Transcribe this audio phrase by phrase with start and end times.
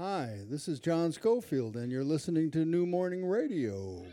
[0.00, 4.04] Hi, this is John Schofield, and you're listening to New Morning Radio.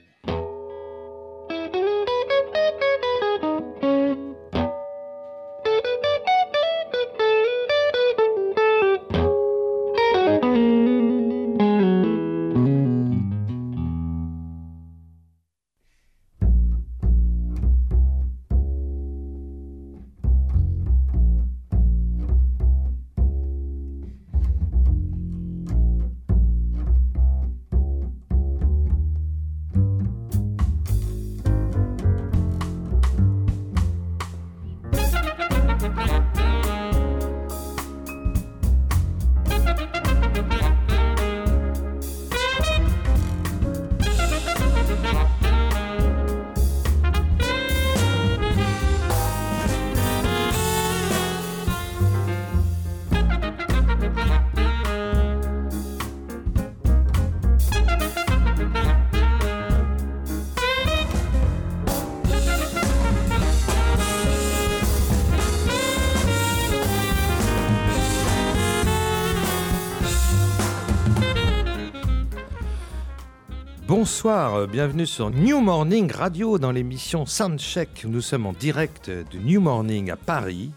[74.26, 78.06] Bonsoir, bienvenue sur New Morning Radio dans l'émission Soundcheck.
[78.10, 80.72] Nous sommes en direct de New Morning à Paris.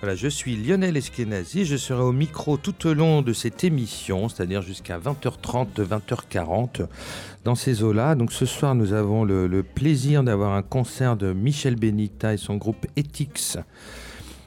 [0.00, 4.30] Voilà, je suis Lionel Eskenazi, je serai au micro tout au long de cette émission,
[4.30, 6.86] c'est-à-dire jusqu'à 20h30, 20h40
[7.44, 8.14] dans ces eaux-là.
[8.14, 12.56] Donc ce soir, nous avons le, plaisir d'avoir un concert de Michel Benita et son
[12.56, 13.58] groupe Ethics.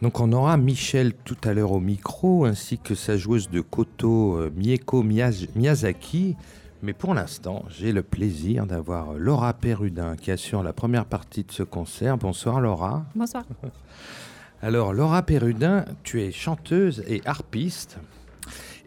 [0.01, 4.35] Donc on aura Michel tout à l'heure au micro, ainsi que sa joueuse de koto
[4.37, 6.35] euh, Mieko Miyaz- Miyazaki.
[6.83, 11.51] Mais pour l'instant, j'ai le plaisir d'avoir Laura Perrudin qui assure la première partie de
[11.51, 12.17] ce concert.
[12.17, 13.05] Bonsoir Laura.
[13.15, 13.43] Bonsoir.
[14.61, 17.97] Alors Laura Perrudin, tu es chanteuse et harpiste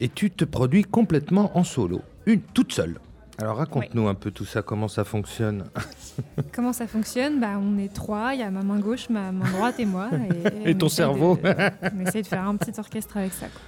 [0.01, 2.99] et tu te produis complètement en solo, une toute seule.
[3.39, 5.65] Alors raconte-nous un peu tout ça, comment ça fonctionne?
[6.53, 7.41] Comment ça fonctionne?
[7.41, 10.11] Bah, On est trois, il y a ma main gauche, ma main droite et moi.
[10.67, 11.37] Et, Et on ton cerveau.
[11.43, 13.47] de- On essaie de faire un petit orchestre avec ça.
[13.47, 13.61] quoi.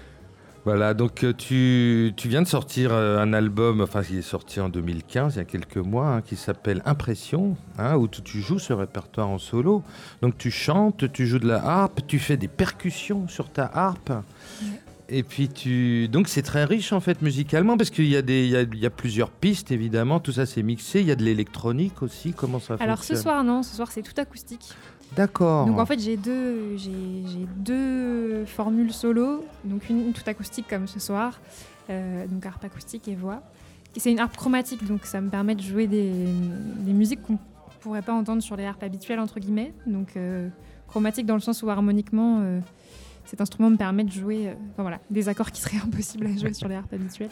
[0.65, 4.61] Voilà, donc euh, tu, tu viens de sortir euh, un album, enfin qui est sorti
[4.61, 8.61] en 2015, il y a quelques mois, hein, qui s'appelle Impression, hein, où tu joues
[8.61, 9.83] ce répertoire en solo.
[10.21, 14.13] Donc tu chantes, tu joues de la harpe, tu fais des percussions sur ta harpe.
[15.15, 16.09] Et puis tu...
[16.09, 18.63] Donc c'est très riche en fait musicalement, parce qu'il y, a des- il y, a,
[18.63, 22.03] il y a plusieurs pistes évidemment, tout ça c'est mixé, il y a de l'électronique
[22.03, 24.71] aussi, comment ça Alors ce soir, non, ce soir c'est tout acoustique.
[25.15, 25.67] D'accord.
[25.67, 26.91] Donc en fait, j'ai deux, j'ai
[27.27, 29.45] j'ai deux formules solo.
[29.65, 31.39] Donc une, une tout acoustique comme ce soir,
[31.91, 33.43] euh, donc harpe acoustique et voix.
[33.95, 36.11] Et c'est une harpe chromatique, donc ça me permet de jouer des,
[36.79, 37.39] des musiques qu'on
[37.81, 39.75] pourrait pas entendre sur les harpes habituelles entre guillemets.
[39.87, 40.49] Donc euh,
[40.89, 42.61] chromatique dans le sens où harmoniquement, euh,
[43.33, 46.69] cet instrument me permet de jouer, euh, des accords qui seraient impossibles à jouer sur
[46.69, 47.31] les harpes habituelles.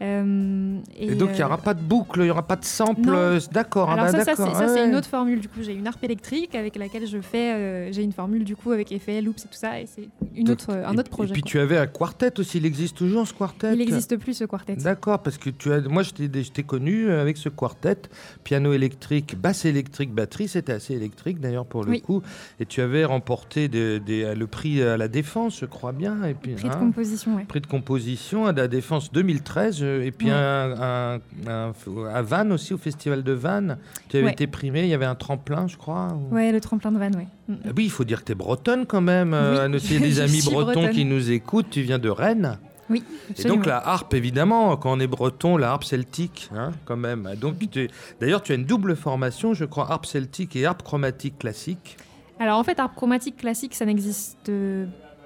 [0.00, 2.64] Euh, Et donc il n'y euh, aura pas de boucle, il n'y aura pas de
[2.64, 3.08] sample.
[3.08, 4.88] euh, D'accord, ah alors bah, ça, ça, c'est ouais.
[4.88, 5.40] une autre formule.
[5.40, 7.54] Du coup, j'ai une harpe électrique avec laquelle je fais.
[7.54, 10.50] euh, j'ai une formule du coup avec effet, loops et tout ça, et c'est une
[10.50, 11.30] autre, euh, un autre projet.
[11.30, 11.50] Et puis quoi.
[11.50, 13.72] tu avais un quartet aussi, il existe toujours ce quartet?
[13.72, 14.76] Il n'existe plus ce quartet.
[14.76, 17.96] D'accord, parce que tu as, moi je t'ai connu avec ce quartet,
[18.44, 22.00] piano électrique, basse électrique, batterie, c'était assez électrique d'ailleurs pour le Oui.
[22.02, 22.22] coup,
[22.60, 26.34] et tu avais remporté des- des- le prix à la défense, je crois bien, et
[26.34, 27.44] puis Prix de hein, composition, ouais.
[27.44, 30.32] prix de composition à la défense 2013, euh, et puis Ouais.
[30.34, 31.72] un, un- un-
[32.14, 33.78] à Vannes aussi, au festival de Vannes,
[34.08, 34.32] tu avais Ouais.
[34.32, 36.08] été primé, il y avait un tremplin, je crois.
[36.30, 37.26] ou- Ouais, le tremplin de vanne, ouais.
[37.48, 37.54] Mm.
[37.64, 39.32] Ah oui, il faut dire que tu es bretonne quand même.
[39.34, 40.90] euh, Oui, s'il y a des amis bretons bretonne.
[40.90, 42.58] qui nous écoutent, tu viens de Rennes.
[42.90, 43.56] Oui, Et absolument.
[43.56, 47.28] donc la harpe, évidemment, quand on est breton, la harpe celtique, hein, quand même.
[47.38, 51.38] Donc tu- d'ailleurs, tu as une double formation, je crois, harpe celtique et harpe chromatique
[51.38, 51.98] classique.
[52.40, 54.50] Alors en fait, harpe chromatique classique, ça n'existe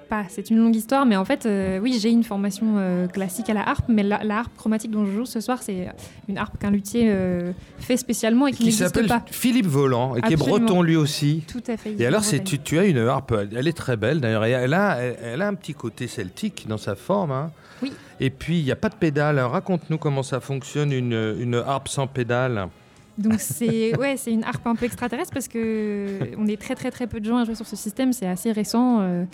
[0.03, 0.25] pas.
[0.29, 3.53] C'est une longue histoire, mais en fait, euh, oui, j'ai une formation euh, classique à
[3.53, 5.87] la harpe, mais la, la harpe chromatique dont je joue ce soir, c'est
[6.29, 9.23] une harpe qu'un luthier euh, fait spécialement et qui qui n'existe s'appelle pas.
[9.31, 11.43] Philippe Volant et qui est breton lui aussi.
[11.47, 11.95] Tout à fait.
[11.99, 14.73] Et alors, c'est, tu, tu as une harpe, elle est très belle d'ailleurs, et elle
[14.73, 17.31] a, elle, elle a un petit côté celtique dans sa forme.
[17.31, 17.51] hein.
[17.81, 17.91] Oui.
[18.19, 19.39] Et puis, il n'y a pas de pédale.
[19.39, 22.69] Raconte-nous comment ça fonctionne une, une harpe sans pédale.
[23.17, 26.89] Donc c'est ouais, c'est une harpe un peu extraterrestre parce que on est très très
[26.89, 29.25] très peu de gens à jouer sur ce système, c'est assez récent euh,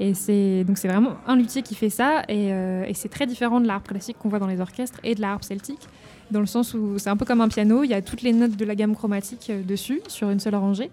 [0.00, 3.60] et c'est donc c'est vraiment un luthier qui fait ça et, euh, c'est très différent
[3.60, 5.80] de la harpe classique qu'on voit dans les orchestres et de la celtique
[6.30, 8.32] dans le sens où c'est un peu comme un piano, il y a toutes les
[8.32, 10.90] notes de la gamme chromatique euh, dessus sur une seule rangée.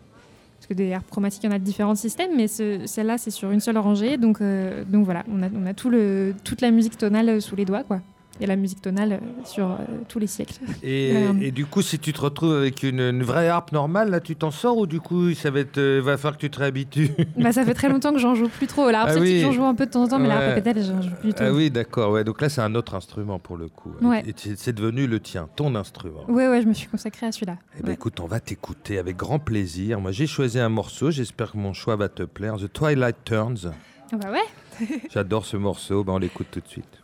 [0.58, 3.18] Parce que des harpes chromatiques, il y en a de différents systèmes, mais ce- celle-là,
[3.18, 4.18] c'est sur une seule rangée.
[4.18, 7.56] Donc, euh, donc voilà, on a, on a tout le, toute la musique tonale sous
[7.56, 7.84] les doigts.
[7.86, 8.02] Quoi.
[8.40, 9.76] Et la musique tonale sur euh,
[10.08, 10.56] tous les siècles.
[10.84, 11.34] Et, Euh.
[11.42, 14.36] et du coup, si tu te retrouves avec une, une vraie harpe normale, là, tu
[14.36, 17.10] t'en sors ou du coup, ça va être, euh, va falloir que tu te réhabitues?
[17.38, 18.90] Bah, ça fait très longtemps que j'en joue plus trop.
[18.92, 19.42] La harpe Ah oui.
[19.42, 21.10] j'en joue un peu de temps en temps, mais la harpe à pédale, j'en joue
[21.20, 21.44] plus du tout.
[21.46, 22.12] Ah oui, d'accord.
[22.12, 22.24] Ouais.
[22.24, 23.92] Donc là, c'est un autre instrument pour le coup.
[24.02, 24.24] Ouais.
[24.28, 26.24] Et c'est devenu le tien, ton instrument.
[26.30, 27.58] Ouais, ouais, je me suis consacrée à celui-là.
[27.82, 27.94] Eh Ouais.
[27.94, 30.00] écoute, on va t'écouter avec grand plaisir.
[30.00, 31.12] Moi, j'ai choisi un morceau.
[31.12, 32.56] J'espère que mon choix va te plaire.
[32.58, 33.72] The Twilight Turns.
[34.12, 34.88] Ah bah ouais.
[35.14, 36.04] J'adore ce morceau.
[36.04, 36.99] Ben, on l'écoute tout de suite.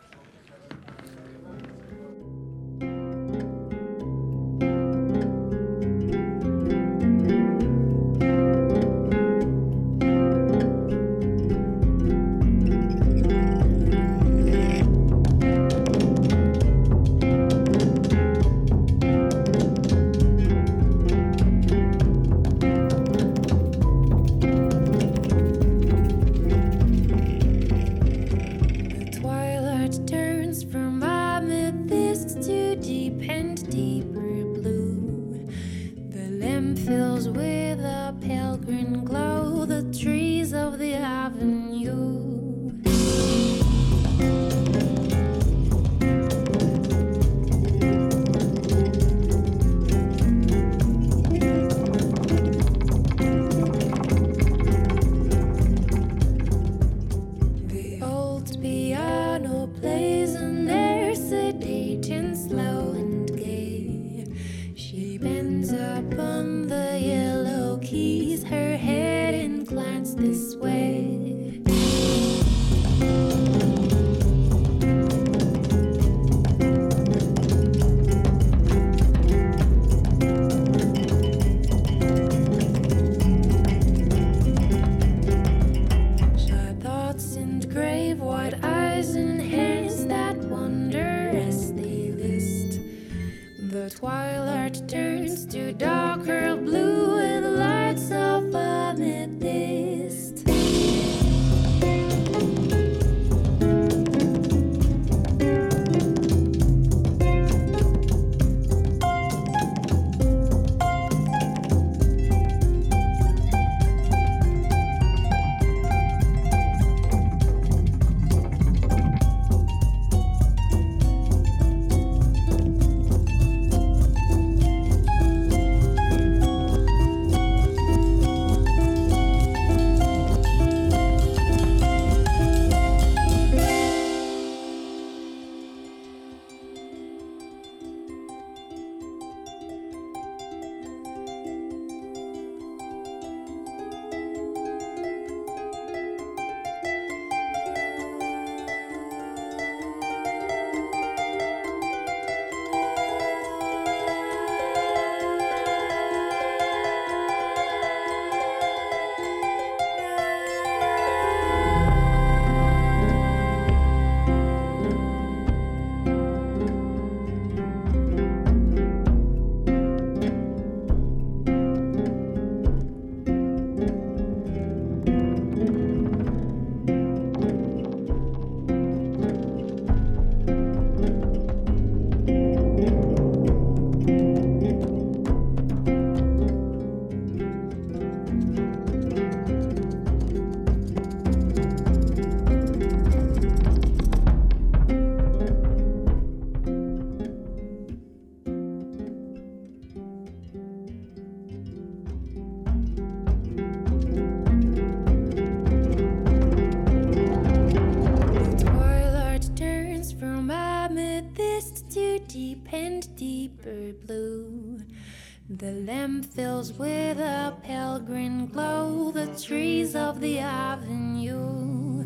[216.35, 222.05] Fills with a pale green glow the trees of the avenue.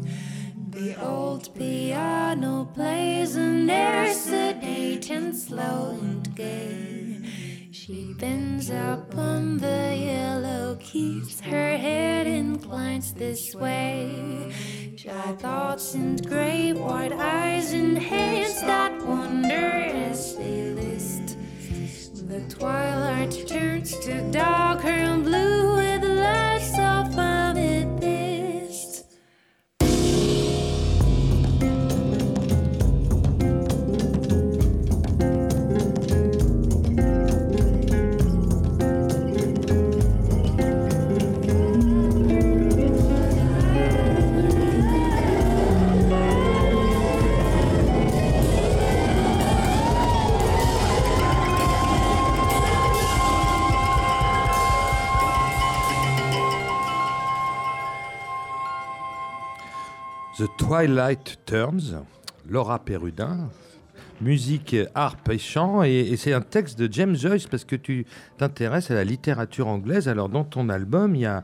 [0.70, 7.22] The old piano plays an air sedate and slow and gay.
[7.72, 14.54] She bends upon the yellow keys, her head inclines this way.
[14.96, 16.49] Shy thoughts and grave
[23.80, 25.39] twilight turns to darker and blue
[60.80, 62.06] Twilight Turns,
[62.50, 63.50] Laura Perrudin,
[64.22, 65.84] musique, harpe et chant.
[65.84, 68.06] Et, et c'est un texte de James Joyce parce que tu
[68.38, 70.08] t'intéresses à la littérature anglaise.
[70.08, 71.44] Alors dans ton album, il y a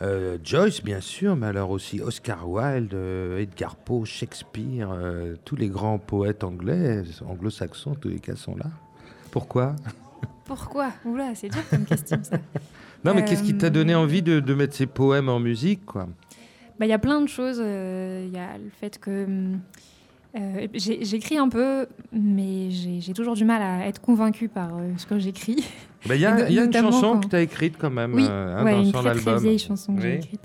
[0.00, 5.56] euh, Joyce, bien sûr, mais alors aussi Oscar Wilde, euh, Edgar Poe, Shakespeare, euh, tous
[5.56, 8.70] les grands poètes anglais, anglo-saxons, tous les cas sont là.
[9.32, 9.74] Pourquoi?
[10.44, 10.92] Pourquoi?
[11.04, 12.36] Oula, c'est dur comme question ça.
[13.04, 16.08] Non, mais qu'est-ce qui t'a donné envie de, de mettre ces poèmes en musique, quoi?
[16.78, 17.58] Bah, y a plein de choses.
[17.60, 19.26] euh, Il y a le fait que
[20.36, 24.90] euh, j'ai- j'écris un peu, mais j'ai toujours du mal à être convaincue par euh,
[24.96, 25.64] ce que j'écris.
[26.06, 28.24] Bah, Il y, a y une chanson quand- que tu as écrite quand même Oui,
[28.28, 30.14] euh, hein, ouais, dans une très très vieille chanson que j'ai Oui.
[30.16, 30.40] écrite.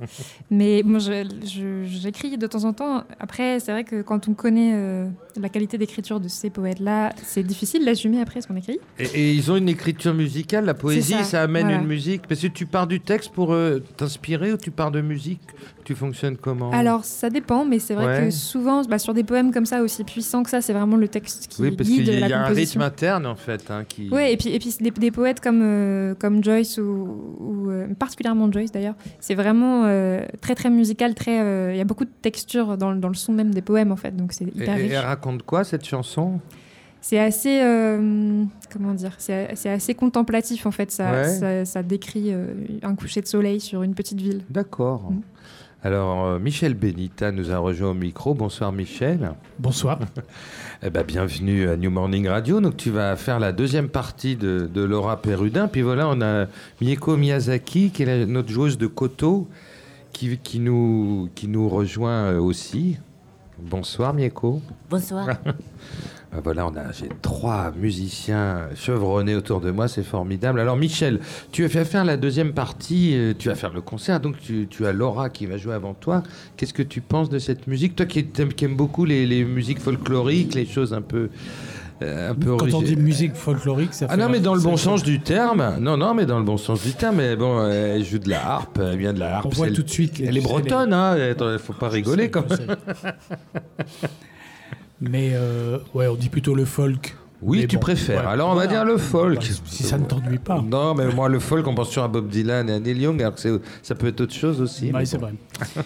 [0.50, 3.04] Mais je- j'écris de temps en temps.
[3.20, 5.08] Après, c'est vrai que quand on connaît euh,
[5.40, 8.80] la qualité d'écriture de ces poètes-là, c'est difficile d'assumer après ce qu'on écrit.
[9.00, 11.82] Et, et ils ont une écriture musicale, la poésie, ça, ça, amène voilà.
[11.82, 12.24] une musique.
[12.28, 15.42] Parce que tu pars du texte pour euh, t'inspirer ou tu pars de musique
[15.86, 16.72] Tu fonctionnes comment?
[16.72, 18.26] Alors, ça dépend, mais c'est vrai Ouais.
[18.26, 21.08] que souvent, bah, sur des poèmes comme ça, aussi puissants que ça, c'est vraiment le
[21.10, 23.26] texte qui Oui, parce guide qu'il y a, la il y a un rythme interne
[23.26, 23.70] en fait.
[23.70, 24.10] hein, qui...
[24.10, 27.88] Ouais, et puis, et puis des, des poètes comme, euh, comme Joyce ou, ou, euh,
[28.00, 31.36] particulièrement Joyce d'ailleurs, c'est vraiment euh, très très musical, très.
[31.74, 33.96] Il y a beaucoup de texture dans, le- dans le son même des poèmes en
[33.98, 34.92] fait, donc c'est hyper et riche.
[34.94, 36.40] elle raconte quoi cette chanson?
[37.02, 37.60] C'est assez,
[38.72, 40.90] comment dire, c'est assez contemplatif en fait.
[40.90, 41.28] Ça, Ouais.
[41.28, 42.34] ça, ça décrit
[42.82, 44.42] un coucher de soleil sur une petite ville.
[44.50, 45.12] D'accord.
[45.12, 45.22] Mm.
[45.86, 48.34] Alors, euh, Michel Benita nous a rejoint au micro.
[48.34, 49.34] Bonsoir Michel.
[49.60, 50.00] Bonsoir.
[50.86, 52.60] Eh ben, bienvenue à New Morning Radio.
[52.60, 55.70] Donc, tu vas faire la deuxième partie de, de Laura Perrudin.
[55.70, 56.48] Puis voilà, on a
[56.82, 59.48] Mieko Miyazaki, qui est la- notre joueuse de koto,
[60.12, 62.98] qui, qui, nous, qui nous rejoint euh, aussi.
[63.60, 64.62] Bonsoir Mieko.
[64.90, 65.28] Bonsoir.
[66.36, 70.60] Ben voilà, on a, j'ai trois musiciens chevronnés autour de moi, c'est formidable.
[70.60, 71.20] Alors Michel,
[71.52, 74.66] tu vas faire faire la deuxième partie, euh, tu vas faire le concert, donc tu,
[74.68, 76.24] tu as Laura qui va jouer avant toi.
[76.58, 77.96] Qu'est-ce que tu penses de cette musique?
[77.96, 81.30] Toi qui, aimes- qui aimes beaucoup les, les musiques folkloriques, les choses un peu...
[82.04, 84.62] euh, un peu Quand on dit musique folklorique, ça Ah fait non, mais dans le
[84.62, 85.78] bon sens du terme.
[85.80, 87.18] Non, non, mais dans le bon sens du terme.
[87.18, 89.46] Mais bon, euh, elle joue de la harpe, elle vient de la harpe.
[89.48, 90.18] On voit elle- tout de suite.
[90.20, 91.16] les- Elle est les- bretonne, hein.
[91.32, 92.76] Attends, faut pas rigoler quand même.
[95.02, 97.16] Mais euh, ouais, on dit plutôt le folk.
[97.44, 98.22] Oui, Mais tu bon, préfères.
[98.24, 98.28] ouais.
[98.32, 99.36] Alors on va dire le folk.
[99.40, 100.62] Bah, si ça ne t'ennuie pas.
[100.62, 103.22] Non, mais moi, le folk, on pense sur à Bob Dylan et à Neil Young,
[103.22, 104.92] alors que ça peut être autre chose aussi.
[104.94, 105.28] Mais c'est bon.
[105.28, 105.84] vrai.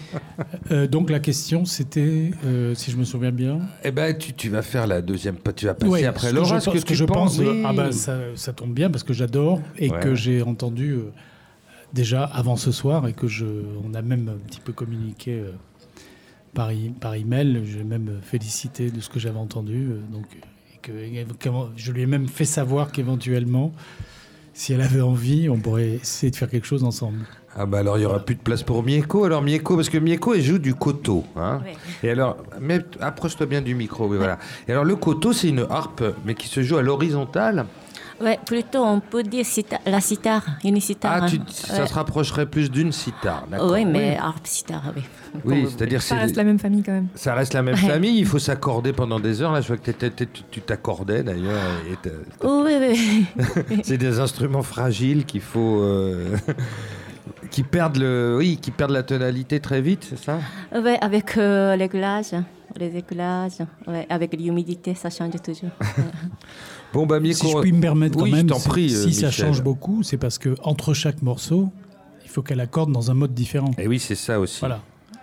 [0.70, 3.60] Euh, donc la question, c'était, euh, si je me souviens bien.
[3.84, 5.36] Eh ben, tu, tu vas faire la deuxième.
[5.56, 6.58] Tu vas passer Ouais, après ce que Laura.
[6.58, 7.38] je, ce que tu je pense.
[7.38, 7.62] oui.
[7.64, 10.00] Ah bah ça, ça tombe bien parce que j'adore et Ouais.
[10.00, 11.10] que j'ai entendu euh,
[11.92, 13.46] déjà avant ce soir et que je,
[13.84, 15.52] on a même un petit peu communiqué euh,
[16.54, 17.62] par, par email.
[17.64, 19.88] J'ai même félicité de ce que j'avais entendu.
[19.90, 20.26] euh, donc,
[20.92, 23.72] que, et que- je lui ai même fait savoir qu'éventuellement,
[24.54, 27.18] si elle avait envie, on pourrait essayer de faire quelque chose ensemble.
[27.56, 29.24] Ah bah alors il y aura plus de place pour Mieko.
[29.24, 31.60] Alors Mieko, parce que Mieko elle joue du koto, hein.
[31.64, 31.74] Ouais.
[32.02, 32.36] Et alors,
[33.00, 34.38] approche-toi bien du micro, oui, voilà.
[34.68, 37.66] Et alors le koto, c'est une harpe, mais qui se joue à l'horizontale.
[38.20, 39.44] Ouais, plutôt on peut dire
[39.86, 41.20] la sitar, une sitar.
[41.22, 41.86] Ah, tu, ça Ouais.
[41.86, 43.70] se rapprocherait plus d'une sitar, d'accord.
[43.72, 45.02] Oui, mais harpe sitar, oui.
[45.44, 47.08] Oui, c'est-à-dire Ça reste la même famille quand même.
[47.14, 47.80] Ça reste la même Ouais.
[47.80, 49.52] famille, il faut s'accorder pendant des heures.
[49.52, 49.90] Là, je vois que
[50.50, 51.62] tu t'accordais d'ailleurs.
[52.42, 53.26] Oh, oui, oui.
[53.84, 55.80] C'est des instruments fragiles qu'il faut.
[55.82, 56.36] euh,
[57.50, 60.38] qui, perdent le, oui, qui perdent la tonalité très vite, c'est ça?
[60.74, 61.84] Ouais, avec euh, les
[62.96, 65.70] éclairages, ouais, avec l'humidité, ça change toujours.
[66.92, 67.46] Bon, bah, Mieko.
[67.46, 70.38] Si je puis me permettre quand Oui, même, prie, si, ça change beaucoup, c'est parce
[70.38, 71.70] que entre chaque morceau,
[72.24, 73.70] il faut qu'elle accorde dans un mode différent.
[73.78, 74.60] Et oui, c'est ça aussi.
[74.60, 74.80] Voilà.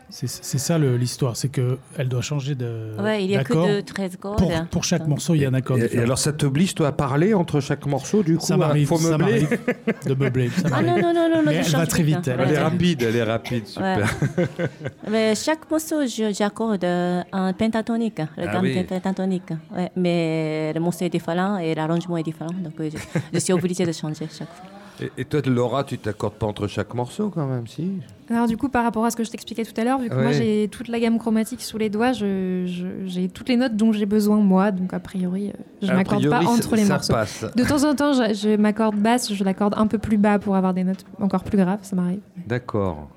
[0.09, 0.27] C'est
[0.59, 4.17] ça l'histoire, c'est que elle doit changer de Ouais, il n'y a que de 13
[4.17, 4.37] cordes.
[4.37, 6.87] Pour, pour chaque morceau, il y a un accord Et, et alors, ça t'oblige, toi,
[6.89, 9.59] à parler entre chaque morceau, du coup ça hein m'arrive, Faut ça meubler m'arrive
[10.05, 10.49] de meubler.
[10.49, 12.35] ça Ah non, non, non, non, Mais je elle va très vite, hein.
[12.39, 12.63] elle Elle est Ouais.
[12.63, 14.15] rapide, elle est rapide, super.
[15.11, 18.83] Mais chaque morceau, j'accorde un pentatonique, le Ah gamme oui.
[18.83, 19.49] pentatonique.
[19.75, 23.53] Ouais, mais le morceau est différent et l'arrangement est différent, donc euh, je, je suis
[23.53, 24.69] obligée de changer chaque fois.
[25.01, 27.91] Et, et toi, Laura, tu t'accordes pas entre chaque morceau quand même, si?
[28.29, 30.15] Alors du coup, par rapport à ce que je t'expliquais tout à l'heure, vu que
[30.15, 34.05] moi j'ai toute la gamme chromatique sous les doigts, j'ai toutes les notes dont j'ai
[34.05, 37.13] besoin moi, donc a priori, euh, je A m'accorde pas entre les ça morceaux.
[37.13, 37.45] passe.
[37.55, 40.55] De temps en temps, je, je m'accorde basse, je l'accorde un peu plus bas pour
[40.55, 42.21] avoir des notes encore plus graves, ça m'arrive.
[42.47, 43.09] D'accord.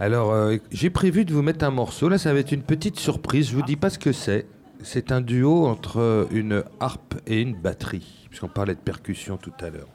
[0.00, 2.08] Alors, euh, j'ai prévu de vous mettre un morceau.
[2.08, 3.50] Là, ça va être une petite surprise.
[3.50, 4.46] Je vous dis pas ce que c'est.
[4.82, 9.70] C'est un duo entre une harpe et une batterie, puisqu'on parlait de percussion tout à
[9.70, 9.88] l'heure.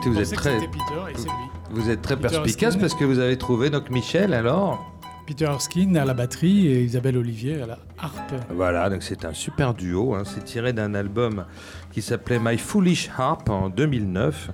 [0.00, 0.58] Écoutez, vous êtes très,
[1.70, 4.86] vous êtes très perspicace parce que vous avez trouvé donc Michel alors.
[5.26, 8.34] Peter Erskine à la batterie et Isabelle Olivier à la harpe.
[8.52, 10.14] Voilà, donc c'est un super duo.
[10.14, 10.22] Hein.
[10.24, 11.44] C'est tiré d'un album
[11.92, 14.50] qui s'appelait My Foolish Harp en 2009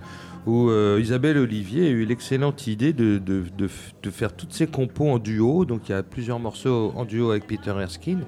[0.46, 5.10] où euh, Isabelle Olivier a eu l'excellente idée de, de, de, faire toutes ses compos
[5.10, 5.64] en duo.
[5.64, 8.20] Donc il y a plusieurs morceaux en duo avec Peter Erskine.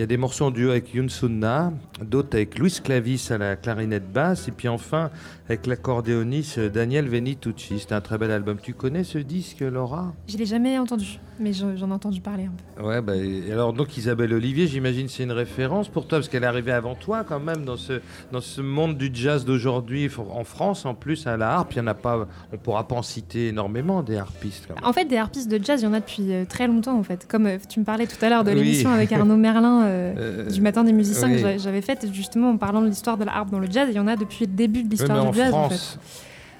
[0.00, 3.36] Il y a des morceaux en duo avec Yun Sunna, d'autres avec Luis Clavis à
[3.36, 5.10] la clarinette basse, et puis enfin
[5.44, 7.80] avec l'accordéoniste Daniel Venitucci.
[7.80, 8.56] C'est un très bel album.
[8.62, 10.14] Tu connais ce disque, Laura?
[10.26, 12.86] Je l'ai jamais entendu, mais j'en ai entendu parler un peu.
[12.86, 13.12] Ouais, bah,
[13.52, 16.94] alors donc Isabelle Olivier, j'imagine c'est une référence pour toi, parce qu'elle est arrivée avant
[16.94, 18.00] toi quand même dans ce,
[18.32, 21.74] dans ce monde du jazz d'aujourd'hui, en France en plus, à la harpe.
[21.74, 24.68] Il y en a pas, on pourra pas en citer énormément des harpistes.
[24.82, 27.02] En fait, des harpistes de jazz, il y en a depuis euh, très longtemps en
[27.02, 27.26] fait.
[27.28, 29.89] Comme euh, tu me parlais tout à l'heure de l'émission avec Arnaud Merlin.
[29.90, 33.36] Euh, du matin des musiciens que j'avais fait justement en parlant de l'histoire de la
[33.36, 33.88] harpe dans le jazz.
[33.90, 35.52] Il y en a depuis le début de l'histoire du jazz.
[35.52, 35.98] En, fait.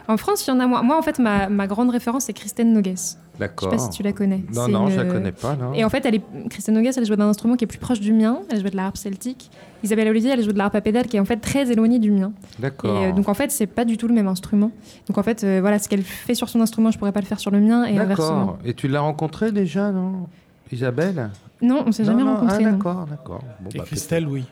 [0.09, 0.83] en France, il y en a moins.
[0.83, 2.95] Moi, en fait, ma, ma grande référence, c'est Christine Nogues.
[3.39, 3.71] D'accord.
[3.71, 4.45] Je sais pas si tu la connais.
[4.55, 5.57] Non, non, je la connais pas.
[5.75, 6.23] Et en fait, elle est...
[6.51, 8.41] Christine Nogues, elle joue d'un instrument qui est plus proche du mien.
[8.51, 9.51] Elle joue de la harpe celtique.
[9.83, 11.99] Isabelle Olivier, elle joue de la harpe à pédale qui est en fait très éloignée
[11.99, 12.33] du mien.
[12.59, 13.03] D'accord.
[13.03, 14.73] Et donc en fait, c'est pas du tout le même instrument.
[15.09, 17.27] Donc en fait, euh, voilà, ce qu'elle fait sur son instrument, je pourrais pas le
[17.27, 18.41] faire sur le mien et inversement.
[18.41, 18.59] D'accord.
[18.67, 20.27] Et tu l'as rencontrée déjà, non?
[20.71, 21.31] Isabelle?
[21.63, 22.65] Non, on s'est jamais rencontrés.
[22.65, 23.45] Ah, d'accord, d'accord.
[23.75, 24.45] et bah, Christelle, oui.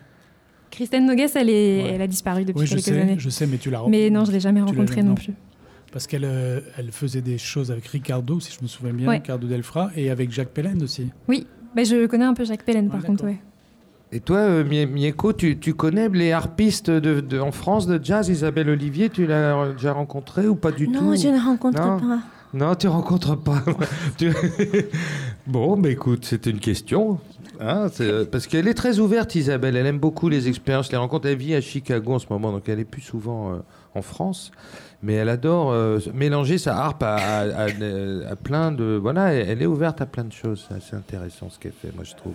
[0.70, 3.16] Christelle Nogues, elle, est, elle a disparu depuis quelques sais, années.
[3.18, 4.04] Je sais, mais tu l'as rencontrée.
[4.04, 5.14] Mais non, je l'ai jamais rencontrée non.
[5.14, 5.32] plus.
[5.92, 9.46] Parce qu'elle euh, elle faisait des choses avec Ricardo, si je me souviens bien, Ricardo
[9.46, 11.10] Delfra, et avec Jacques Pellen aussi.
[11.28, 13.38] Oui, bah, je connais un peu Jacques Pellen, par contre, ouais.
[14.10, 18.30] Et toi, euh, Mieko, tu, tu, connais les harpistes de, de, en France de jazz?
[18.30, 21.04] Isabelle Olivier, tu l'as déjà rencontrée ou pas du non, tout?
[21.04, 21.98] Non, je ne rencontre non.
[21.98, 22.20] pas.
[22.54, 23.62] Non, tu rencontres pas.
[25.46, 27.20] bon, bah écoute, c'était une question.
[27.60, 27.88] Hein,
[28.30, 29.76] parce qu'elle est très ouverte, Isabelle.
[29.76, 31.26] Elle aime beaucoup les expériences, les rencontres.
[31.28, 33.58] Elle vit à Chicago en ce moment, donc elle est plus souvent euh,
[33.94, 34.50] en France.
[35.02, 38.98] Mais elle adore euh, mélanger sa harpe à, à, plein de.
[39.00, 40.68] Voilà, elle est ouverte à plein de choses.
[40.80, 42.34] C'est intéressant ce qu'elle fait, moi, je trouve.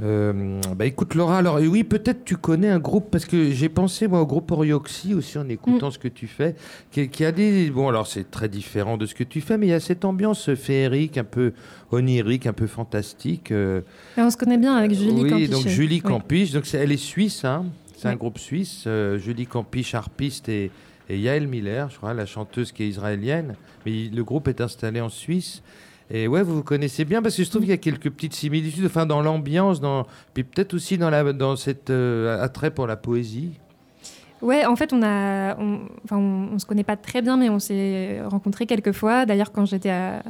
[0.00, 4.06] Euh, bah écoute Laura, alors oui peut-être tu connais un groupe parce que j'ai pensé
[4.06, 5.92] moi au groupe Orioxy aussi en écoutant mm.
[5.92, 6.54] ce que tu fais,
[6.92, 9.66] qui, qui, a des bon alors c'est très différent de ce que tu fais, mais
[9.66, 11.52] il y a cette ambiance féerique, un peu
[11.90, 13.50] onirique, un peu fantastique.
[13.50, 13.80] Euh...
[14.16, 15.50] Et on se connaît bien avec Julie oui, Campiche.
[15.50, 18.84] donc Julie Campiche, donc elle est suisse, hein, C'est un groupe suisse.
[18.86, 20.70] Euh, Julie Campiche, harpiste, et,
[21.08, 23.56] et Yael Miller, je crois, la chanteuse qui est israélienne.
[23.84, 25.62] Mais il- le groupe est installé en Suisse.
[26.10, 28.34] Et ouais, vous vous connaissez bien parce que je trouve qu'il y a quelques petites
[28.34, 32.86] similitudes, enfin dans l'ambiance, dans puis peut-être aussi dans la dans cette euh, attrait pour
[32.86, 33.52] la poésie.
[34.40, 35.54] Ouais, en fait, on a,
[36.04, 39.26] enfin, on, on se connaît pas très bien, mais on s'est rencontrés quelques fois.
[39.26, 40.22] D'ailleurs, quand j'étais à-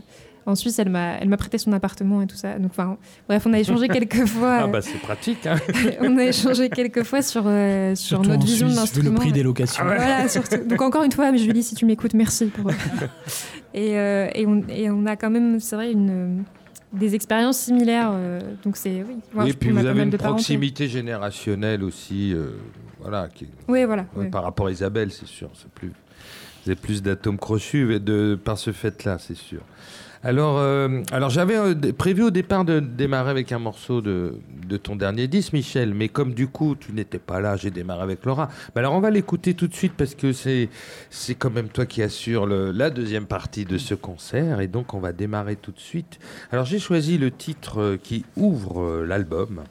[0.49, 2.59] en Suisse, elle m'a, elle m'a prêté son appartement et tout ça.
[2.59, 2.97] Donc, enfin,
[3.29, 4.61] bref, on a échangé quelques fois.
[4.63, 5.47] Ah bah c'est pratique.
[5.47, 5.57] Hein.
[6.01, 9.05] on a échangé quelques fois sur euh, sur notre en vision de Suisse, vu le
[9.11, 9.21] l'instrument.
[9.21, 9.85] prix des locations.
[9.87, 9.97] Ah ouais.
[9.97, 10.57] Voilà, surtout.
[10.67, 12.71] Donc encore une fois, Julie, si tu m'écoutes, merci pour.
[13.75, 16.45] et, euh, et, on, et on a quand même, c'est vrai, une
[16.93, 18.11] des expériences similaires.
[18.13, 19.17] euh, donc c'est oui.
[19.35, 22.53] Oui, je- puis vous avez une de proximité générationnelle aussi, euh,
[23.01, 24.07] voilà, qui, Oui, voilà.
[24.17, 24.31] ouais, ouais.
[24.31, 25.51] par rapport à Isabelle, c'est sûr.
[25.55, 25.93] C'est plus,
[26.64, 29.61] vous avez plus d'atomes crochus de, par ce fait-là, c'est sûr.
[30.24, 34.35] Alors, euh, alors j'avais euh, prévu au départ de démarrer avec un morceau de,
[34.66, 38.03] de ton dernier disque, Michel, mais comme du coup tu n'étais pas là, j'ai démarré
[38.03, 38.48] avec Laura.
[38.74, 40.70] Bah alors on va l'écouter tout de suite parce que c'est
[41.09, 44.92] c'est quand même toi qui assure le- la deuxième partie de ce concert et donc
[44.92, 46.18] on va démarrer tout de suite.
[46.51, 49.62] Alors j'ai choisi le titre euh, qui ouvre l'album,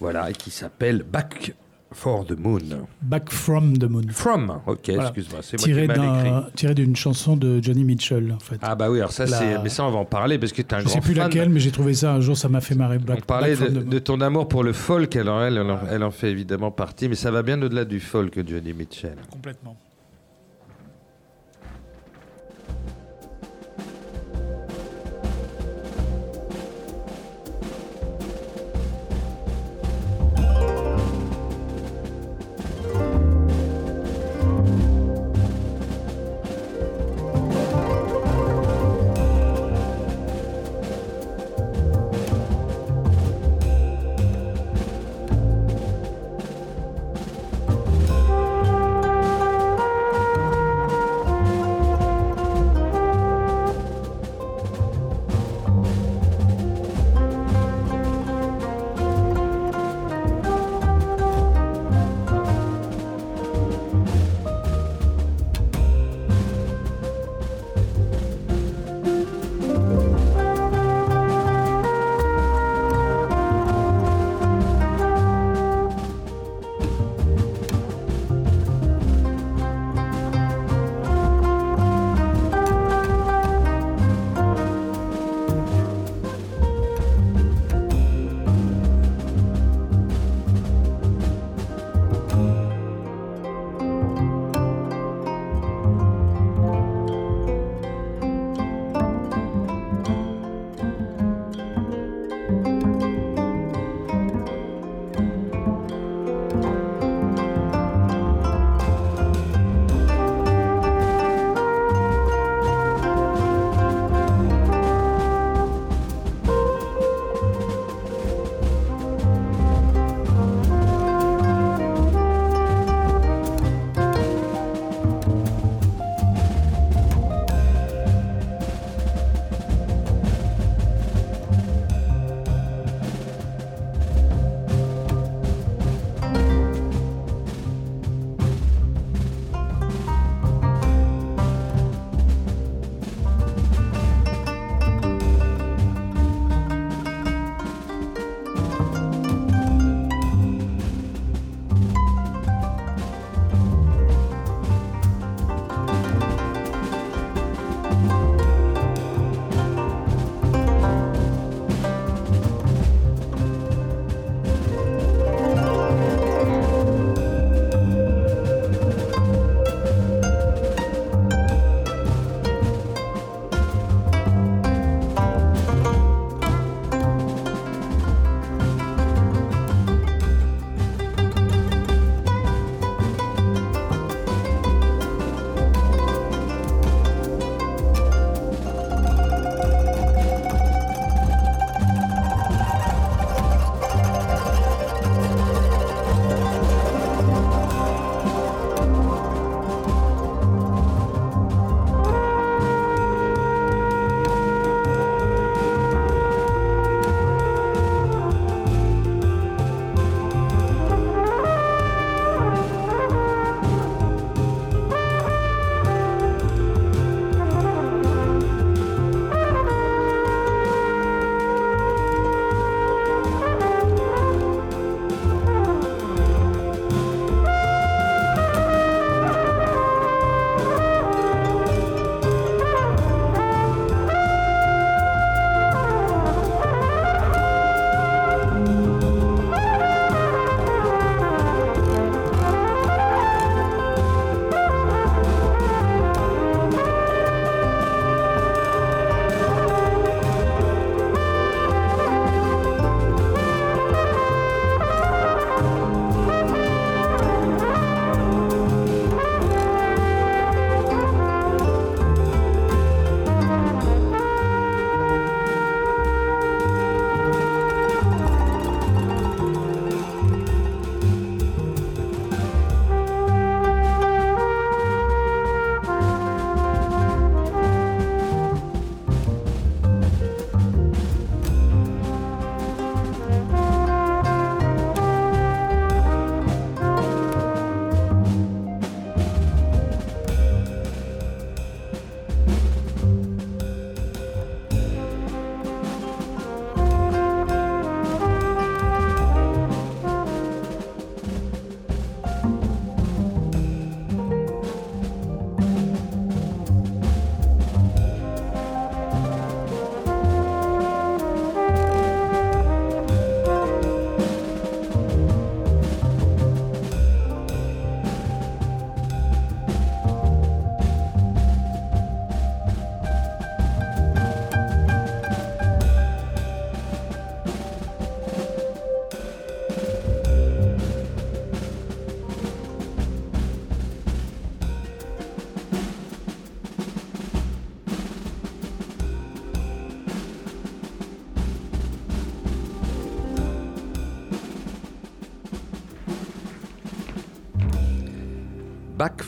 [0.00, 1.52] voilà, et qui s'appelle Back
[1.92, 2.86] for the Moon.
[3.02, 4.06] Back from the Moon.
[4.10, 5.02] From, ok, Voilà.
[5.04, 6.52] excuse-moi, c'est moi qui mal écrit.
[6.54, 8.58] tiré d'une chanson de Johnny Mitchell, en fait.
[8.62, 10.62] Ah bah oui, alors ça La- c'est, mais ça on va en parler parce que
[10.62, 11.24] tu un je grand sais plus fan.
[11.24, 12.98] laquelle, mais j'ai trouvé ça un jour, ça m'a fait marrer.
[12.98, 16.30] Back, On parlait Back de, ton amour pour le folk, alors elle, elle en fait
[16.30, 19.16] évidemment partie, mais ça va bien au-delà du folk, Johnny Mitchell.
[19.30, 19.76] Complètement.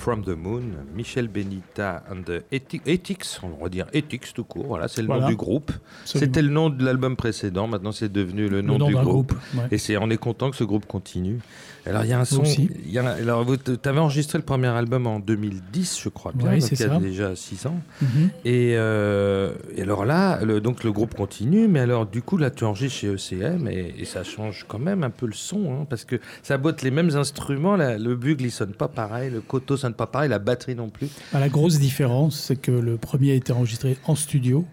[0.01, 0.63] From the Moon,
[0.97, 5.09] Michel Benita and the Ethi- Ethics, on va dire Ethics tout court, voilà, c'est le
[5.09, 5.71] nom du groupe.
[6.07, 9.05] C'était le nom de l'album précédent, maintenant c'est devenu le le nom, du groupe.
[9.05, 9.33] groupe.
[9.57, 9.69] ouais.
[9.73, 11.39] Et c'est, on est content que ce groupe continue.
[11.87, 12.43] Alors il y a un son.
[12.45, 16.59] Y a, alors vous avais enregistré le premier album en 2010, je crois bien, Ouais,
[16.59, 16.99] donc il y a ça.
[16.99, 17.81] déjà 6 ans.
[18.03, 18.31] Mhm.
[18.45, 22.51] Et, euh, et alors là, le, donc le groupe continue, mais alors du coup là
[22.51, 25.87] tu enregistres chez ECM et, et ça change quand même un peu le son, hein,
[25.89, 29.77] parce que ça botte les mêmes instruments, le bugle il sonne pas pareil, le koto
[29.79, 31.09] sonne pas pareil, la batterie non plus.
[31.33, 34.67] Bah, la grosse différence, c'est que le premier a été enregistré en studio,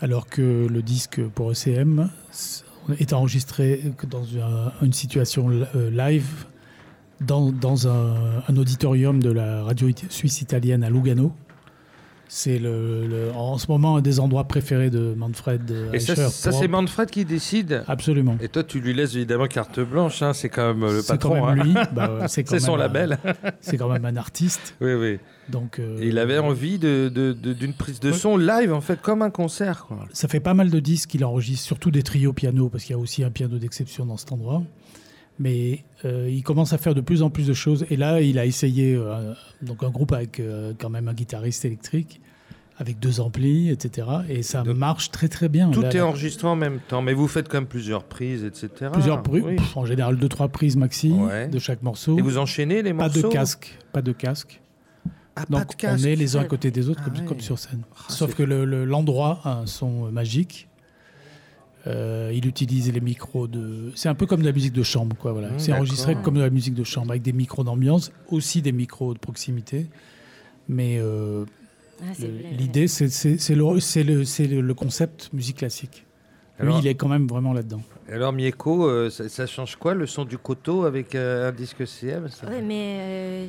[0.00, 2.10] alors que le disque pour ECM
[2.98, 6.44] est enregistré dans un- une situation euh, live
[7.20, 7.52] dans,
[7.88, 11.32] un, auditorium de la radio suisse italienne à Lugano.
[12.34, 16.28] C'est le, le- en ce moment un des endroits préférés de Manfred Et ça, Eicher
[16.30, 17.84] ça pour- c'est Manfred qui décide.
[17.86, 18.38] Absolument.
[18.40, 21.28] Et toi tu lui laisses évidemment carte blanche, hein, c'est quand même le C'est quand
[21.28, 21.46] patron.
[21.54, 21.64] même hein.
[21.64, 21.74] lui.
[21.94, 23.18] Bah, c'est C'est son label.
[23.60, 24.74] C'est quand même un artiste.
[24.80, 25.18] oui, oui.
[25.50, 29.02] Donc, euh, il avait envie de- de- de- d'une prise de son live en fait,
[29.02, 29.84] comme un concert.
[29.86, 29.98] Quoi.
[30.14, 32.98] Ça fait pas mal de disques qu'il enregistre, surtout des trios piano, parce qu'il y
[32.98, 34.62] a aussi un piano d'exception dans cet endroit.
[35.38, 37.84] Mais euh, il commence à faire de plus en plus de choses.
[37.90, 41.64] Et là, il a essayé euh, donc un groupe avec euh, quand même un guitariste
[41.64, 42.20] électrique,
[42.78, 44.06] avec deux amplis, etc.
[44.28, 45.70] Et ça Donc, marche très très bien.
[45.70, 48.90] Tout Là, est enregistré en même temps, mais vous faites quand même plusieurs prises, etc.
[48.92, 49.56] Plusieurs prises, Oui.
[49.74, 51.48] en général deux trois prises maxi Ouais.
[51.48, 52.18] de chaque morceau.
[52.18, 54.60] Et vous enchaînez les pas morceaux de casque, pas de casque.
[55.34, 56.04] Ah, pas Donc de casque.
[56.04, 57.24] on est les uns à côté des autres Ah comme, ouais.
[57.26, 57.82] comme sur scène.
[57.96, 60.68] Ah, Sauf que le- le- l'endroit a un son magique.
[61.88, 63.90] Euh, il utilise les micros de.
[63.96, 65.32] C'est un peu comme de la musique de chambre, quoi.
[65.32, 65.50] Voilà.
[65.50, 68.70] Mmh, c'est enregistré comme de la musique de chambre avec des micros d'ambiance, aussi des
[68.72, 69.86] micros de proximité.
[70.68, 71.44] Mais euh,
[72.00, 72.12] Ah,
[72.56, 76.04] l'idée, c'est le, c'est le, c'est le- le concept musique classique.
[76.58, 77.82] Alors- Lui, il est quand même vraiment là-dedans.
[78.10, 81.86] Alors Mieko, euh, ça, ça change quoi le son du koto avec euh, un disque
[81.86, 82.46] CM ça?
[82.48, 83.46] Oui, mais euh,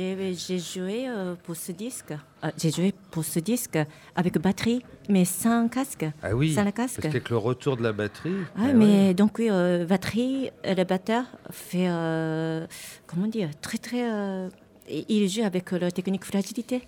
[0.00, 2.12] j'ai joué euh, pour ce disque.
[2.12, 3.78] Euh, j'ai joué pour ce disque
[4.14, 6.04] avec batterie, mais sans casque.
[6.22, 7.00] Ah oui, Sans le parce casque.
[7.02, 8.36] qu'avec le retour de la batterie.
[8.56, 12.66] Ah, ah mais donc oui, euh, batterie, le batteur fait, euh,
[13.06, 14.04] comment dire, très très...
[14.10, 14.48] euh,
[14.88, 16.82] il joue avec la technique fragilité.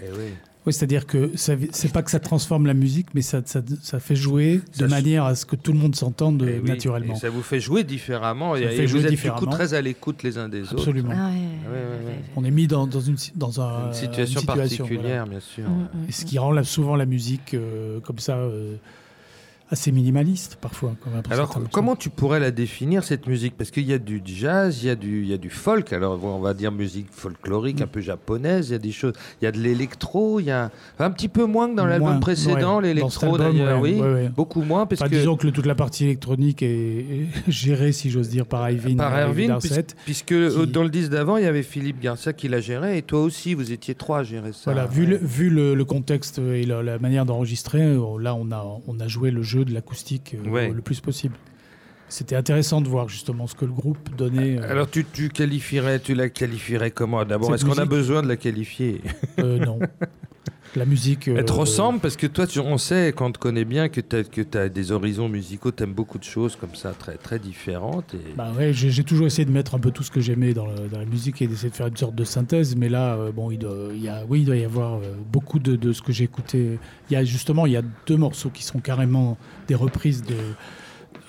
[0.00, 0.32] Eh oui.
[0.68, 4.00] Oui, c'est-à-dire que ça- c'est pas que ça transforme la musique, mais ça, ça, ça
[4.00, 7.14] fait jouer de manière à ce que tout le monde s'entende Eh oui, naturellement.
[7.14, 8.54] Et ça vous fait jouer différemment.
[8.54, 9.40] Ça et fait et jouer vous êtes du différemment.
[9.40, 10.74] coup très à l'écoute les uns des autres.
[10.74, 11.14] Absolument.
[11.14, 12.18] Ah, ouais, ouais, ouais, ouais.
[12.36, 15.26] On est mis dans, dans une, dans un, Une situation une particulière, voilà.
[15.26, 15.68] bien sûr.
[15.70, 18.74] Mm, mm, Et ce qui rend souvent la musique euh, comme ça euh,
[19.70, 20.94] assez minimaliste parfois.
[21.02, 23.54] quand même, Alors, comment tu pourrais la définir, cette musique?
[23.56, 25.92] Parce qu'il y a du jazz, il y, a du- il y a du folk,
[25.92, 27.84] alors on va dire musique folklorique, Mm.
[27.84, 30.50] un peu japonaise, il y a des choses, il y a de l'électro, il y
[30.50, 32.88] a un petit peu moins que dans l'album précédent, ouais.
[32.94, 36.04] L'électro d'ailleurs, ouais, oui, ouais, beaucoup moins, parce Enfin, que disons que toute la partie
[36.04, 39.82] électronique est, gérée, si j'ose dire, par Irving, par Irving Erwin, Darcet.
[40.04, 42.60] puisque, puisque euh, qui- dans le disque d'avant, il y avait Philippe Garcia qui la
[42.60, 44.72] gérait, et toi aussi, vous étiez trois à gérer ça.
[44.72, 45.08] Voilà, vu, Ouais.
[45.10, 48.98] le, vu le, le contexte et la, la manière d'enregistrer, euh, là on a, on
[49.00, 50.68] a joué le jeu de l'acoustique euh, Ouais.
[50.70, 51.34] le plus possible.
[52.10, 54.58] C'était intéressant de voir justement ce que le groupe donnait.
[54.58, 57.22] euh, Alors tu, tu qualifierais, tu la qualifierais comment?
[57.24, 59.02] D'abord, est-ce qu'on a besoin de la qualifier?
[59.40, 59.78] Euh, non.
[60.76, 61.28] La musique.
[61.28, 63.88] Elle te euh, ressemble parce que toi, tu, on sait, quand on te connaît bien,
[63.88, 67.38] que tu as, des horizons musicaux, tu aimes beaucoup de choses comme ça, très, très
[67.38, 68.14] différentes.
[68.14, 68.34] Et...
[68.36, 70.98] Bah ouais, j'ai toujours essayé de mettre un peu tout ce que j'aimais dans, dans
[70.98, 72.76] la musique et d'essayer de faire une sorte de synthèse.
[72.76, 75.14] Mais là, euh, bon, il doit, il y a, oui, il doit y avoir euh,
[75.32, 76.78] beaucoup de, de ce que j'ai écouté.
[77.10, 80.36] Il y a justement, il y a deux morceaux qui sont carrément des reprises de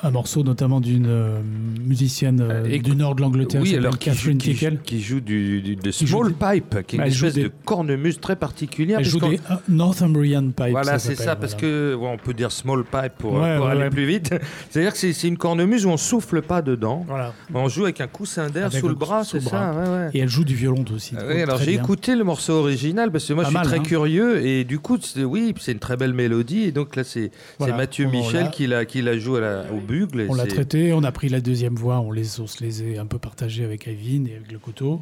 [0.01, 1.39] un morceau notamment d'une euh,
[1.85, 5.19] musicienne euh, Euh, et- du nord de l'Angleterre, oui, alors Catherine qui, joue, qui joue
[5.19, 8.19] du, du- de Qui joue small pipe, qui est une joue espèce des- de cornemuse
[8.19, 8.99] très particulière.
[8.99, 10.71] Elle joue des Northumbrian Pipes.
[10.71, 11.67] Voilà, c'est ça, parce voilà.
[11.67, 14.33] que ouais, on peut dire small pipe pour, Ouais, pour ouais, aller plus vite.
[14.69, 17.03] C'est-à-dire que c'est une cornemuse où on souffle pas dedans.
[17.07, 17.33] Voilà.
[17.53, 20.09] On joue avec un coussin d'air sous le bras, c'est ça.
[20.13, 21.15] Et elle joue du violon aussi.
[21.17, 23.83] Ah oui, alors j'ai écouté le morceau original parce que moi je suis très hein.
[23.83, 28.07] curieux et du coup oui c'est une très belle mélodie et donc là c'est Mathieu
[28.07, 30.27] Michel qui la joue au bugle.
[30.29, 33.01] On l'a traité, on a pris la deuxième voix, on, les, on se les a
[33.01, 35.01] un peu partagés avec Ivin et avec le couteau.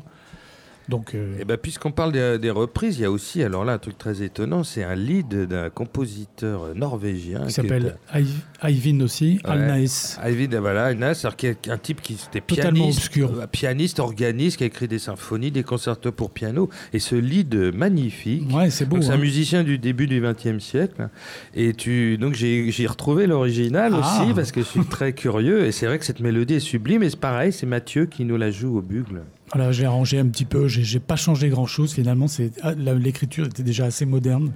[0.89, 3.73] Donc, euh, Et ben puisqu'on parle des, des reprises, il y a aussi alors là
[3.73, 9.39] un truc très étonnant, c'est un lead d'un compositeur norvégien qui s'appelle Iv- Ivin aussi,
[9.43, 9.49] Ouais.
[9.51, 10.17] Alnaes.
[10.23, 10.93] David voilà,
[11.35, 13.31] qui est un type qui était Totalement pianiste, obscur.
[13.41, 17.53] euh, pianiste, organiste, qui a écrit des symphonies, des concertos pour piano, et ce lead
[17.75, 18.49] magnifique.
[18.53, 18.97] Ouais, c'est beau.
[18.97, 19.17] Un hein.
[19.17, 21.09] musicien du début du XXe siècle.
[21.53, 23.99] Et tu, donc j'ai j'ai retrouvé l'original Ah.
[24.23, 25.65] aussi parce que je suis très curieux.
[25.65, 27.03] Et c'est vrai que cette mélodie est sublime.
[27.03, 29.23] Et c'est pareil, c'est Mathieu qui nous la joue au bugle.
[29.53, 32.25] Voilà, j'ai arrangé un petit peu, j'ai pas changé grand chose finalement.
[32.63, 34.51] ah, L'écriture était déjà assez moderne.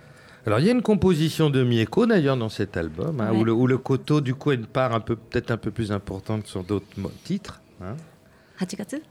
[0.45, 3.39] Alors il y a une composition de Mieko d'ailleurs dans cet album, hein, Ouais.
[3.39, 5.69] où, le, où le koto du coup a une part un peu peut-être un peu
[5.71, 6.85] plus importante sur d'autres
[7.23, 7.61] titres.
[7.81, 7.95] hein.
[8.59, 9.01] 8月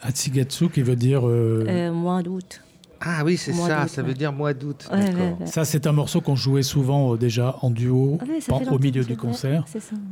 [0.00, 1.26] Atsugatsu qui veut dire.
[1.26, 2.60] euh, Euh, mois d'août.
[3.00, 4.88] Ah oui, c'est ça, ça veut dire mois d'août.
[4.92, 5.20] Ouais, d'accord.
[5.20, 5.46] ouais, ouais.
[5.46, 8.24] Ça, c'est un morceau qu'on jouait souvent euh, déjà en duo Ah
[8.70, 9.64] au milieu du concert.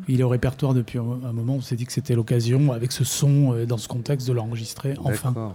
[0.09, 1.55] Il est au répertoire depuis un, un moment.
[1.57, 4.95] On s'est dit que c'était l'occasion, avec ce son, euh, dans ce contexte, de l'enregistrer
[5.05, 5.53] enfin.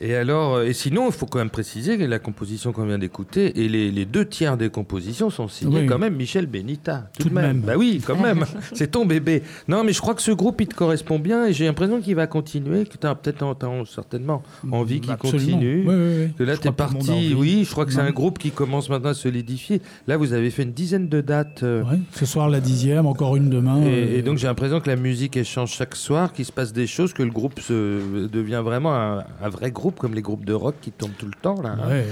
[0.00, 2.98] Et alors, euh, et sinon, il faut quand même préciser que la composition qu'on vient
[2.98, 5.86] d'écouter, et les, les deux tiers des compositions sont signées Oui.
[5.86, 7.08] quand même Michel Benita.
[7.16, 7.46] Tout, Tout de même.
[7.46, 7.60] même.
[7.60, 8.44] Bah oui, quand même.
[8.74, 9.42] C'est ton bébé.
[9.68, 12.14] Non, mais je crois que ce groupe, il te correspond bien, et j'ai l'impression qu'il
[12.14, 13.44] va continuer, que tu as peut-être
[13.86, 15.84] certainement envie qu'il continue.
[15.86, 16.32] Oui, oui, oui.
[16.36, 17.34] Que là, tu es parti.
[17.36, 19.80] Oui, je crois que c'est un groupe qui commence maintenant à se solidifier.
[20.06, 21.62] Là, vous avez fait une dizaine de dates.
[21.62, 21.98] euh, Ouais.
[22.12, 23.80] Ce soir, la dixième, encore une demain.
[23.82, 26.52] Et, euh, et donc j'ai l'impression que la musique elle change chaque soir, qu'il se
[26.52, 30.22] passe des choses, que le groupe se, devient vraiment un, un vrai groupe comme les
[30.22, 31.76] groupes de rock qui tournent tout le temps là.
[31.80, 31.88] hein.
[31.88, 32.06] Ouais.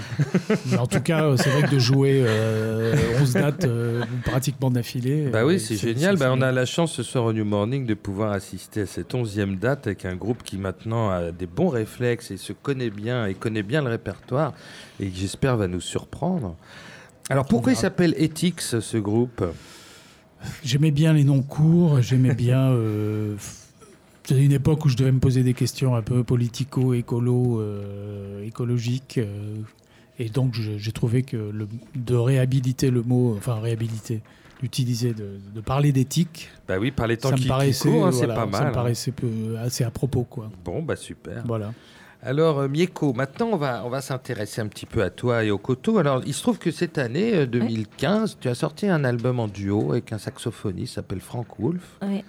[0.66, 4.70] Mais en tout cas, euh, c'est vrai que de jouer euh, 11 dates euh, pratiquement
[4.70, 5.28] d'affilée.
[5.32, 6.16] Bah euh, oui, c'est génial.
[6.16, 9.14] Bah, on a la chance ce soir au New Morning de pouvoir assister à cette
[9.14, 13.26] onzième date avec un groupe qui maintenant a des bons réflexes et se connaît bien
[13.26, 14.52] et connaît bien le répertoire
[15.00, 16.56] et qui j'espère va nous surprendre.
[17.30, 19.44] Alors pourquoi il s'appelle Ethics ce groupe?
[20.62, 22.70] J'aimais bien les noms courts, j'aimais bien.
[22.72, 23.34] euh,
[24.26, 28.42] C'était une époque où je devais me poser des questions un peu politico, écolo, euh,
[28.44, 29.18] écologiques.
[29.18, 29.56] euh,
[30.18, 34.22] et donc, j'ai trouvé que le, de réhabiliter le mot, enfin, réhabiliter,
[34.62, 38.12] d'utiliser, de, de parler d'éthique, Bah oui, par les temps ça qui, me paraissait, hein,
[38.12, 38.62] c'est pas ça mal.
[38.62, 38.72] me hein.
[38.72, 40.50] paraissait peu- assez à propos, quoi.
[40.64, 41.42] Bon, bah super.
[41.46, 41.72] Voilà.
[42.22, 45.50] Alors, euh, Mieko, maintenant, on va, on va s'intéresser un petit peu à toi et
[45.50, 45.98] au coteau.
[45.98, 49.48] Alors, il se trouve que cette année, euh, 2015, tu as sorti un album en
[49.48, 51.82] duo avec un saxophoniste qui s'appelle Frank Wolf.
[52.00, 52.24] Ouais.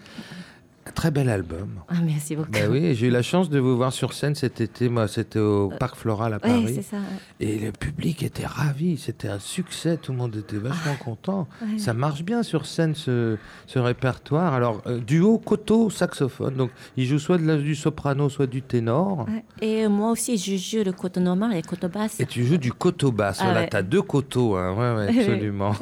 [0.87, 1.79] Un très bel album.
[1.89, 2.51] Ah, merci beaucoup.
[2.51, 4.87] Bah oui, j'ai eu la chance de vous voir sur scène cet été.
[4.87, 6.73] Moi, c'était au Parc Floral à Paris.
[6.75, 6.97] c'est ça.
[6.97, 7.03] ouais.
[7.47, 8.95] et le public était ravi.
[8.97, 9.97] C'était un succès.
[9.97, 11.47] Tout le monde était vachement content.
[11.61, 11.79] Ouais.
[11.79, 14.53] Ça marche bien sur scène, ce, ce répertoire.
[14.53, 16.53] Alors, euh, duo, coteau, saxophone.
[16.55, 19.25] Donc, il joue soit de la- du soprano, soit du ténor.
[19.61, 22.19] Et moi aussi, je joue le côté normal et le côté basse.
[22.19, 23.39] Et tu joues du coteau basse.
[23.41, 24.55] Ah voilà, tu as deux coteaux.
[24.55, 25.07] Hein.
[25.09, 25.73] Absolument.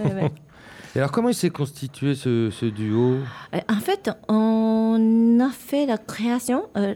[0.95, 3.15] Et alors, comment il s'est constitué ce, ce duo?
[3.55, 6.93] Euh, En fait, on a fait la création euh,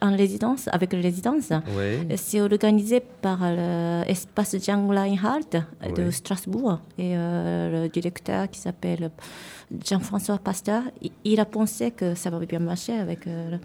[0.00, 1.50] en résidence, avec la résidence.
[1.76, 2.06] ouais.
[2.16, 5.50] C'est organisé par l'espace Jean Reinhardt
[5.96, 6.10] de Ouais.
[6.12, 9.10] Strasbourg et euh, le directeur qui s'appelle
[9.84, 10.82] Jean-François Pasteur.
[11.02, 13.58] Il, il a pensé que ça va bien marcher avec euh,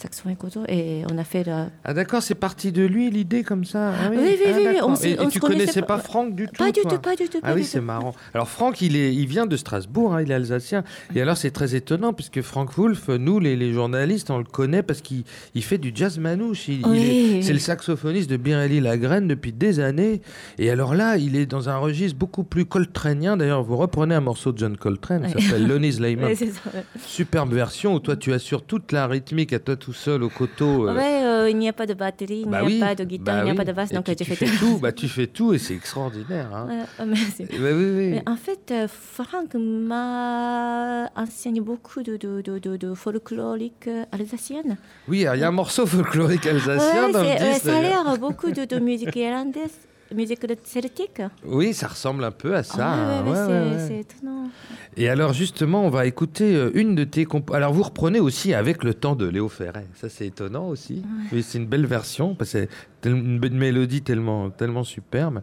[0.00, 1.52] saxophone et coteau et on a fait le...
[1.84, 3.92] Ah d'accord, c'est parti de lui l'idée comme ça.
[3.92, 4.88] Ah Oui, oui, Ah, oui, oui, d'accord.
[4.90, 6.80] on et, et on tu se connaissait connaissais pas- pas Franck du tout Pas du
[6.82, 7.38] tout, pas du tout.
[7.42, 8.14] Ah oui, c'est marrant.
[8.34, 10.84] Alors Franck, il, est, il vient de Strasbourg, hein, il est alsacien.
[11.14, 14.82] Et alors c'est très étonnant puisque Franck Wolf, nous les, les journalistes, on le connaît
[14.82, 15.24] parce qu'il
[15.54, 16.68] il fait du jazz manouche.
[16.68, 17.40] Il, Oui.
[17.42, 20.22] c'est le saxophoniste de Birelli Lagraine depuis des années.
[20.58, 23.36] Et alors là, il est dans un registre beaucoup plus coltranien.
[23.36, 26.34] D'ailleurs, vous reprenez un morceau de John Coltrane, ça s'appelle Lonnie's Layman.
[27.06, 30.88] Superbe version où toi tu assures toute la rythmique à toi tout seul au coteau.
[30.88, 32.94] euh, Ouais, euh, il n'y a pas de batterie, il bah n'y a oui, pas
[32.94, 33.56] de guitare, bah il n'y a oui.
[33.56, 34.78] pas de basse, donc tu, fais tout.
[34.78, 36.48] Bah, tu fais tout et c'est extraordinaire.
[36.54, 36.66] hein.
[36.68, 37.46] Ouais, euh, merci.
[37.50, 38.10] Oui, oui.
[38.10, 44.04] Mais en fait, euh, Franck m'a enseigné beaucoup de, de, de, de, de folklorique euh,
[44.12, 44.76] alsacienne.
[45.08, 47.62] Oui, il y a un morceau folklorique alsacien Ouais, dans le disque.
[47.64, 49.76] ça a l'air beaucoup de musique irlandaise,
[50.14, 51.22] musique celtique.
[51.44, 53.22] Oui, ça ressemble un peu à ça.
[53.24, 54.48] Ouais, ouais, Ouais, c'est étonnant.
[54.96, 57.50] Et alors justement, on va écouter euh, une de tes comp...
[57.52, 59.84] Alors vous reprenez aussi avec le temps de Léo Ferré.
[59.94, 61.02] Ça c'est étonnant aussi.
[61.32, 62.66] Mais c'est une belle version parce que
[63.02, 65.42] c'est une belle mélodie tellement tellement superbe.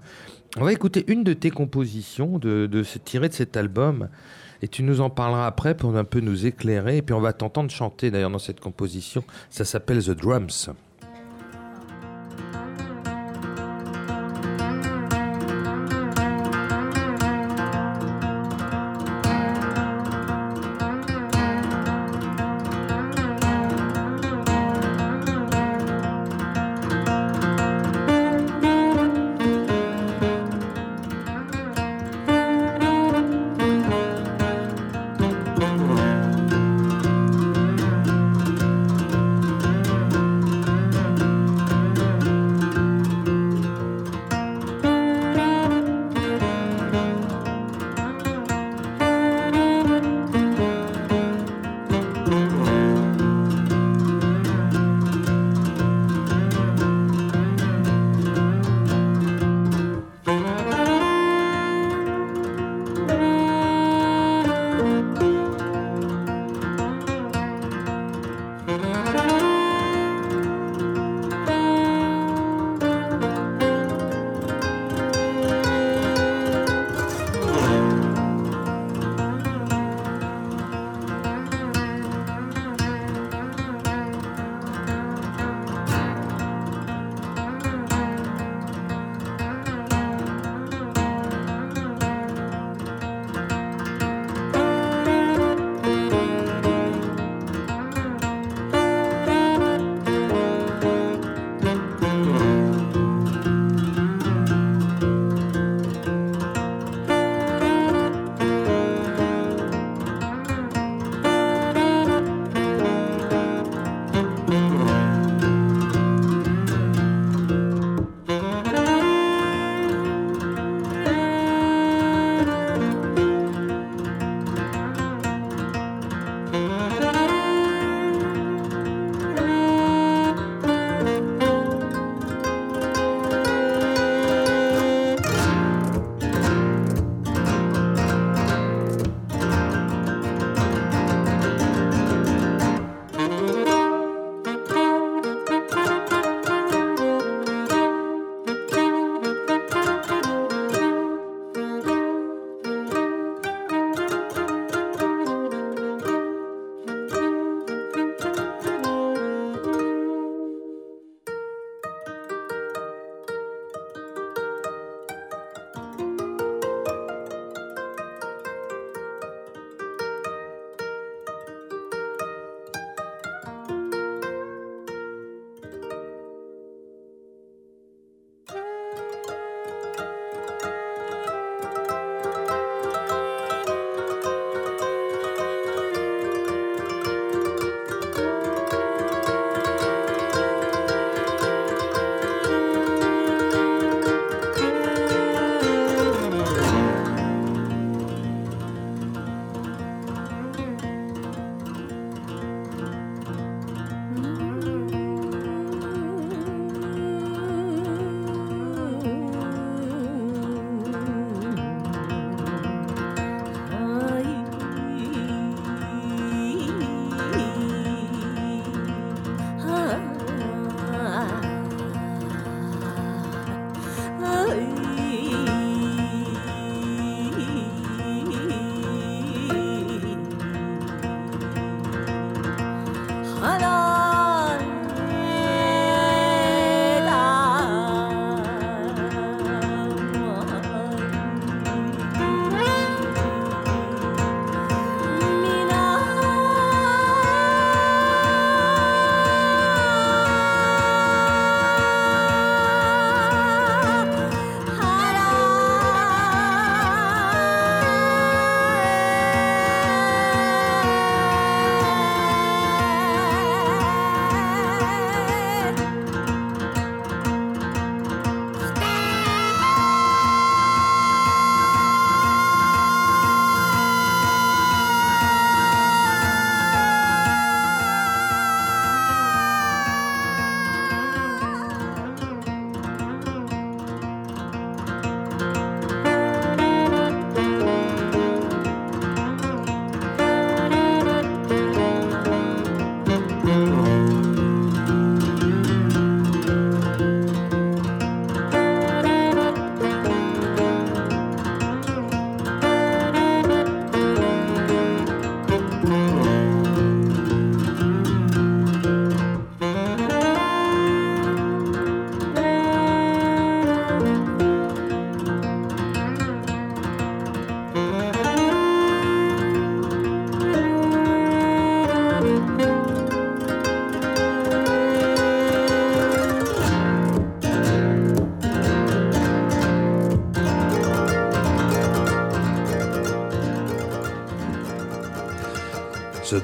[0.57, 4.09] On va écouter une de tes compositions de, de ce- tirée de cet album.
[4.63, 6.97] Et tu nous en parleras après pour un peu nous éclairer.
[6.97, 9.23] Et puis on va t'entendre chanter d'ailleurs dans cette composition.
[9.51, 10.69] Ça s'appelle The Drums.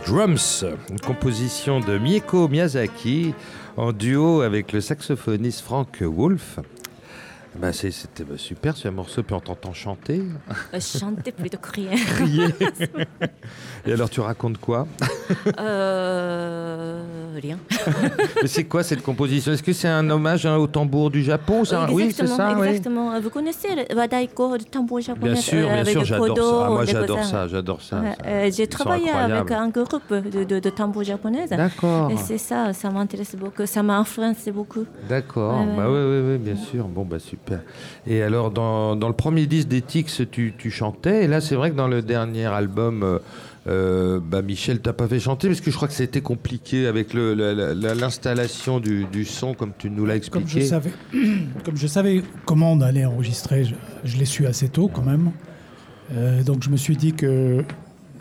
[0.08, 3.34] Drums, une composition de Mieko Miyazaki
[3.78, 6.60] en duo avec le saxophoniste Frank Wolf.
[7.56, 10.24] Bah, c'est- C'était bah, super ce morceau, puis on t'entend chanter,
[10.74, 11.96] Euh, chanter plutôt crier.
[11.96, 12.48] crier.
[13.86, 14.88] Et alors tu racontes quoi?
[15.60, 17.04] Euh,
[17.40, 17.60] rien.
[18.42, 19.52] Mais c'est quoi cette composition?
[19.52, 21.64] Est-ce que c'est un hommage hein, au tambour du Japon?
[21.64, 22.68] Ça Oui, c'est exactement, ça, oui.
[23.18, 23.20] Exactement.
[23.22, 26.38] Vous connaissez le wadaiko, le tambour japonais Bien sûr, euh, bien avec sûr, le j'adore
[26.38, 26.66] ça.
[26.66, 28.00] Ah, moi j'adore ça, j'adore ça.
[28.00, 28.28] Ouais, ça.
[28.30, 31.50] euh, J'ai travaillé avec un groupe de, de, de tambour japonaises.
[31.50, 32.12] D'accord.
[32.12, 34.86] Et c'est ça, ça m'intéresse beaucoup, ça m'a influencé beaucoup.
[35.08, 35.78] D'accord, Ouais, ouais.
[35.78, 36.86] bah oui, oui, oui, bien sûr.
[36.88, 37.60] Bon, bah super.
[38.08, 41.72] Et alors, dans, dans le premier disque d'Etix, tu, tu chantais, et là, c'est vrai
[41.72, 43.20] que dans le dernier album, euh,
[43.68, 47.14] euh, bah, Michel, t'as pas fait chanter, parce que je crois que c'était compliqué avec
[47.14, 50.66] l'installation du, du son, comme tu nous l'as Comme je, expliqué.
[50.68, 50.92] savais,
[51.64, 55.32] comme je savais comment on allait enregistrer, je, je l'ai su assez tôt quand même.
[56.14, 57.64] Euh, donc je me suis dit que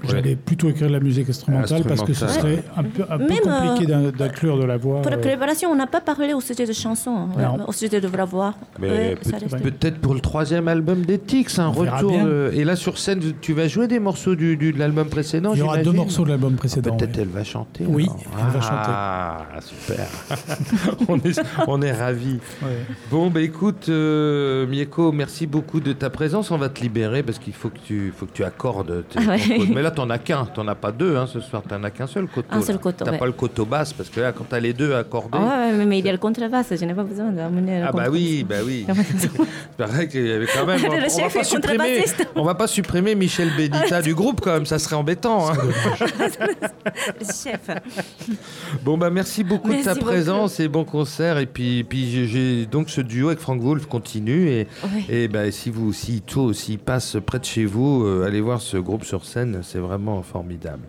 [0.08, 3.92] j'allais plutôt écrire de la musique instrumentale, parce que ce serait un peu, un compliqué
[3.92, 5.02] euh, d'in- d'inclure de la voix.
[5.02, 7.68] Pour la euh, préparation, on n'a pas parlé au sujet de chansons, euh, Non.
[7.68, 8.54] au sujet de la voix.
[8.80, 9.16] Ouais,
[9.62, 12.12] peut-être pour le troisième album d'Etix, un On verra retour.
[12.52, 15.58] Et là, sur scène, tu vas jouer des morceaux du, du- de l'album précédent il
[15.60, 16.96] y aura deux morceaux de l'album précédent.
[16.96, 17.22] Peut-être oui.
[17.22, 17.84] elle va chanter.
[17.88, 18.46] Oui, alors.
[18.46, 18.90] elle va chanter.
[18.92, 20.06] Ah, super.
[21.08, 22.38] on est, on est ravis.
[22.62, 22.68] Ouais.
[23.10, 26.50] Bon, bah écoute, euh, Mieko, merci beaucoup de ta présence.
[26.50, 29.04] On va te libérer parce qu'il faut que tu, faut que tu accordes.
[29.08, 29.66] tes- Ah ouais.
[29.74, 31.62] Mais là, t'en as qu'un, t'en as pas deux hein, ce soir.
[31.68, 32.48] T'en as qu'un seul coteau.
[32.50, 33.18] Un seul coteau, T'as ouais.
[33.18, 35.38] pas le coteau basse parce que là, quand t'as les deux accordés.
[35.40, 38.06] Ah ouais, mais, il y a le contrebasse, je n'ai pas besoin d'amener Ah bah
[38.10, 38.86] oui, bah oui.
[39.78, 40.80] C'est vrai qu'il y avait quand même.
[40.84, 42.04] On, va pas supprimer.
[42.34, 44.66] On va pas supprimer Michel Benita du groupe quand même.
[44.66, 45.50] Ça serait embêtant.
[45.50, 45.54] hein.
[47.20, 47.60] Le chef.
[48.82, 50.06] Bon bah merci beaucoup de ta beaucoup.
[50.06, 54.48] présence et bon concert et puis puis j'ai- donc ce duo avec Frank Wolf continue
[54.48, 54.66] et
[55.08, 58.60] et bah, si vous si toi aussi passe près de chez vous euh, allez voir
[58.60, 60.84] ce groupe sur scène c'est vraiment formidable.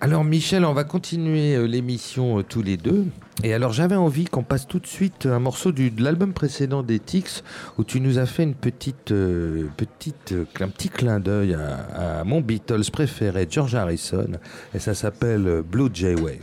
[0.00, 3.06] Alors Michel on va continuer euh, l'émission euh, tous les deux
[3.42, 6.98] et alors j'avais envie qu'on passe tout de suite un morceau de l'album précédent des
[6.98, 7.42] Tix
[7.78, 12.24] où tu nous as fait une petite euh, petite un petit clin d'œil à, à
[12.24, 14.32] mon Beatles préféré George Harrison
[14.74, 16.40] et ça s'appelle Blue Jay Way.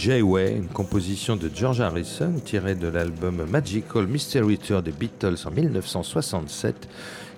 [0.00, 5.50] Jayway, une composition de George Harrison tirée de l'album Magical Mystery Tour des Beatles en
[5.50, 6.88] 1967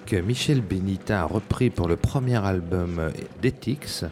[0.07, 3.11] que Michel Benita a repris pour le premier album
[3.41, 4.05] d'Ethics.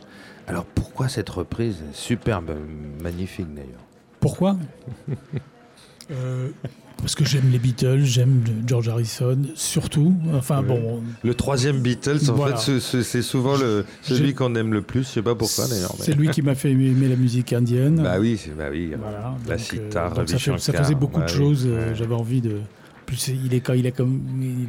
[0.48, 2.56] Alors pourquoi cette reprise Superbe,
[3.00, 3.84] magnifique d'ailleurs?
[4.18, 4.56] Pourquoi?
[6.98, 10.14] Parce que j'aime les Beatles, j'aime George Harrison, surtout.
[10.34, 11.00] Enfin bon.
[11.24, 12.56] Le troisième Beatles, en Voilà.
[12.58, 15.04] fait, c'est- souvent le, celui qu'on aime le plus.
[15.04, 15.94] Je sais pas pourquoi d'ailleurs.
[15.98, 18.02] mais- C'est lui qui m'a fait aimer la musique indienne.
[18.02, 18.92] Bah oui, bah oui.
[19.00, 21.66] Voilà, La euh, sitar, donc ça, fait- ça faisait beaucoup bah de oui, choses.
[21.66, 21.94] euh, ouais.
[21.94, 22.56] J'avais envie de.
[23.06, 24.20] Plus il est quand il a comme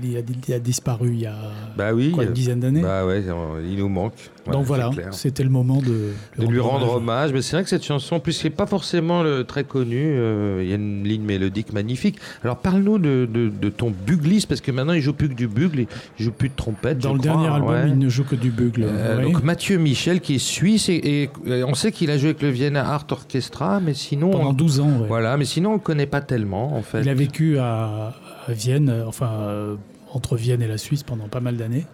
[0.03, 1.35] il a, il a disparu il y a
[1.77, 2.09] Bah oui.
[2.11, 2.81] quoi, une dizaine d'années.
[2.81, 3.21] Bah ouais,
[3.69, 4.15] il nous manque.
[4.47, 7.31] Ouais, donc voilà, c'était le moment de, de lui rendre hommage.
[7.31, 10.69] Mais c'est vrai que cette chanson, puisqu'elle n'est pas forcément le- très connue, euh, il
[10.69, 12.17] y a une ligne mélodique magnifique.
[12.43, 15.85] Alors parle-nous de, ton bugliste, parce que maintenant il joue plus que du bugle,
[16.17, 16.97] il joue plus de trompette.
[16.97, 17.89] Dans le crois, dernier album, ouais.
[17.89, 18.83] il ne joue que du bugle.
[18.85, 19.23] Euh, ouais.
[19.31, 22.41] Donc Mathieu Michel qui est suisse et, et, euh, on sait qu'il a joué avec
[22.41, 24.89] le Vienna Art Orchestra, mais sinon Pendant on- 12 ans.
[25.07, 27.01] voilà, mais sinon on le connaît pas tellement en fait.
[27.01, 28.13] Il a vécu à,
[28.47, 29.75] à Vienne, euh, enfin euh,
[30.13, 31.85] entre Vienne et la Suisse pendant pas mal d'années.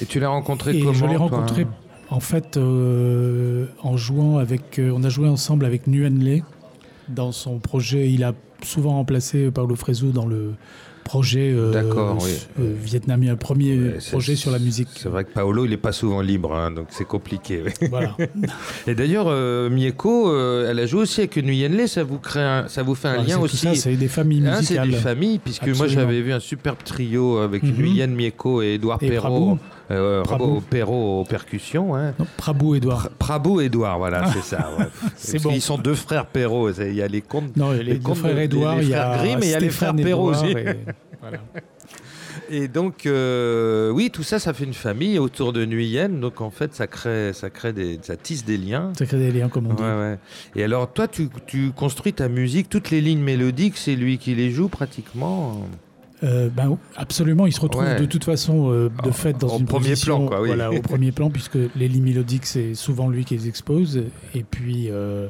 [0.00, 1.66] Et tu l'as rencontré Et comment je l'ai rencontré
[2.10, 4.78] en fait euh, en jouant avec.
[4.78, 6.38] euh, on a joué ensemble avec Nguyen Le
[7.08, 8.08] dans son projet.
[8.10, 8.32] Il a
[8.62, 10.52] souvent remplacé Paolo Fresu dans le
[11.04, 11.72] projet euh,
[12.20, 12.30] oui.
[12.60, 14.88] euh, vietnamien, le premier Ouais, projet sur la musique.
[14.94, 17.62] C'est vrai que Paolo, il est pas souvent libre, hein, donc c'est compliqué.
[17.88, 18.14] Voilà.
[18.86, 19.26] Et d'ailleurs,
[19.70, 20.36] Mieko,
[20.66, 23.22] elle a joué aussi avec Nguyen Le, ça vous crée, un- ça vous fait un
[23.22, 23.56] lien aussi.
[23.56, 24.90] ça, c'est des familles Hein, c'est musicales.
[24.90, 27.72] des familles, puisque moi j'avais vu un superbe trio avec Mhm.
[27.78, 29.58] Nguyen Mieko et Edouard Et Perrault.
[29.90, 30.42] Euh, Prabhu.
[30.44, 31.94] Rabo Perrault aux percussions.
[31.96, 32.12] Hein.
[32.18, 33.06] Non, Prabhu Edouard.
[33.06, 34.70] Pr- Prabhu et Edouard, voilà, c'est ça.
[34.78, 34.84] ouais.
[35.16, 35.50] C'est bon.
[35.50, 36.70] qu'ils sont deux frères Perrault.
[36.72, 37.56] Il y a les contes.
[37.56, 39.70] Non, les, les frères Edouard, il y a frères Grimm et il y a les
[39.70, 40.46] frères Perrault aussi.
[40.50, 40.76] et-
[41.20, 41.38] voilà.
[42.50, 46.08] Et donc, euh, oui, tout ça, ça fait une famille autour de Nguyen.
[46.20, 48.90] Donc, en fait, ça crée, ça crée des, ça tisse des liens.
[48.98, 49.82] Ça crée des liens, comme on dit.
[49.82, 50.18] Ouais, ouais.
[50.56, 54.34] Et alors, toi, tu, tu construis ta musique, toutes les lignes mélodiques, c'est lui qui
[54.34, 55.60] les joue pratiquement.
[56.24, 58.00] Euh, ben, absolument, il se retrouve Ouais.
[58.00, 60.48] de toute façon euh, de fait dans au une premier position, plan, quoi, oui.
[60.48, 64.02] voilà, au premier plan, puisque les lignes mélodiques, c'est souvent lui qui les expose.
[64.34, 65.28] Et puis, euh,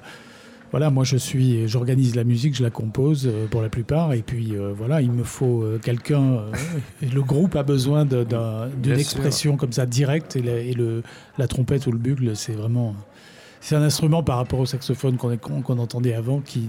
[0.71, 4.15] voilà, moi, je suis, j'organise la musique, je la compose pour la plupart.
[4.15, 6.43] Et puis, voilà, il me faut quelqu'un.
[7.03, 10.37] le groupe a besoin d'une expression comme ça directe.
[10.37, 11.03] Et, la, et le,
[11.37, 12.95] la trompette ou le bugle, c'est vraiment.
[13.61, 16.69] C'est un instrument par rapport au saxophone qu'on entendait avant qui,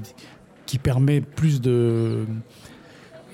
[0.65, 2.25] qui permet plus de.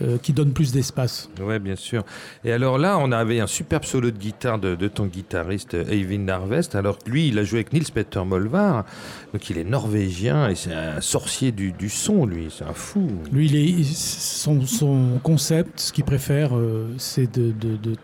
[0.01, 1.29] Euh, qui donne plus d'espace.
[1.41, 2.03] Ouais, bien sûr.
[2.43, 6.25] Et alors là, on avait un superbe solo de guitare de, de ton guitariste Eivind
[6.25, 6.75] Narvest.
[6.75, 8.85] Alors que lui, il a joué avec Nils Peter Molvar.
[9.33, 12.47] Donc il est norvégien et c'est un sorcier du, du son, lui.
[12.49, 13.07] C'est un fou.
[13.31, 17.95] Lui, il est, son, son concept, ce qu'il préfère, euh, c'est de, de- de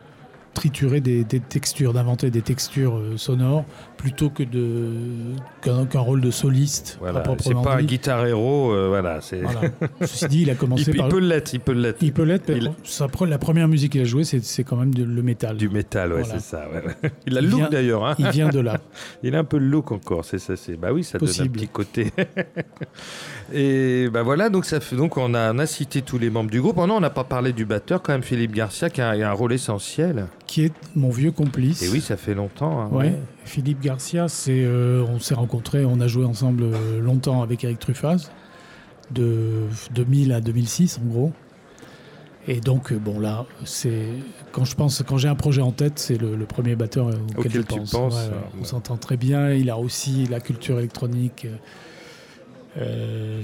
[0.53, 3.63] triturer des, des textures, d'inventer des textures euh, sonores,
[3.97, 4.89] plutôt que de
[5.61, 6.97] qu'un rôle de soliste.
[6.99, 7.23] Voilà.
[7.39, 8.71] C'est pas un guitar héros.
[8.71, 9.21] euh, voilà.
[9.21, 9.41] C'est.
[9.41, 9.61] Voilà.
[10.01, 11.07] Ceci dit, il a commencé il par.
[11.09, 11.53] peut l'être.
[11.53, 11.97] Il peut l'être.
[12.01, 14.93] Il peut l'être, Il- sa pre- la première musique qu'il a jouée, c'est quand même
[14.93, 15.55] de- le métal.
[15.57, 16.39] Du métal, ouais, Voilà.
[16.39, 16.67] c'est ça.
[16.69, 17.11] ouais.
[17.27, 18.05] Il a le look d'ailleurs.
[18.05, 18.15] Hein.
[18.19, 18.79] Il vient de là.
[19.23, 21.47] Il a un peu le look encore, c'est ça, c'est bah oui, ça donne Possible.
[21.47, 22.11] un petit côté.
[23.53, 26.49] Et bah voilà, donc ça fait donc on a, on a cité tous les membres
[26.49, 26.77] du groupe.
[26.77, 29.29] Oh non, on n'a pas parlé du batteur quand même, Philippe Garcia, qui a, a
[29.29, 30.27] un rôle essentiel.
[30.47, 31.81] Qui est mon vieux complice.
[31.83, 32.79] Et oui, ça fait longtemps.
[32.81, 33.15] hein, Ouais.
[33.45, 37.79] Philippe Garcia, c'est, euh, on s'est rencontrés, on a joué ensemble euh, longtemps avec Eric
[37.79, 38.29] Truffaz,
[39.11, 41.31] de 2000 à 2006 en gros.
[42.47, 44.05] Et donc, euh, bon là, c'est
[44.51, 47.37] quand je pense, quand j'ai un projet en tête, c'est le, le premier batteur auquel,
[47.37, 47.91] Auquel je tu pense.
[47.91, 48.29] penses, ouais.
[48.29, 48.59] ouais.
[48.61, 49.51] On s'entend très bien.
[49.51, 51.45] Il a aussi la culture électronique.
[52.78, 53.41] Euh,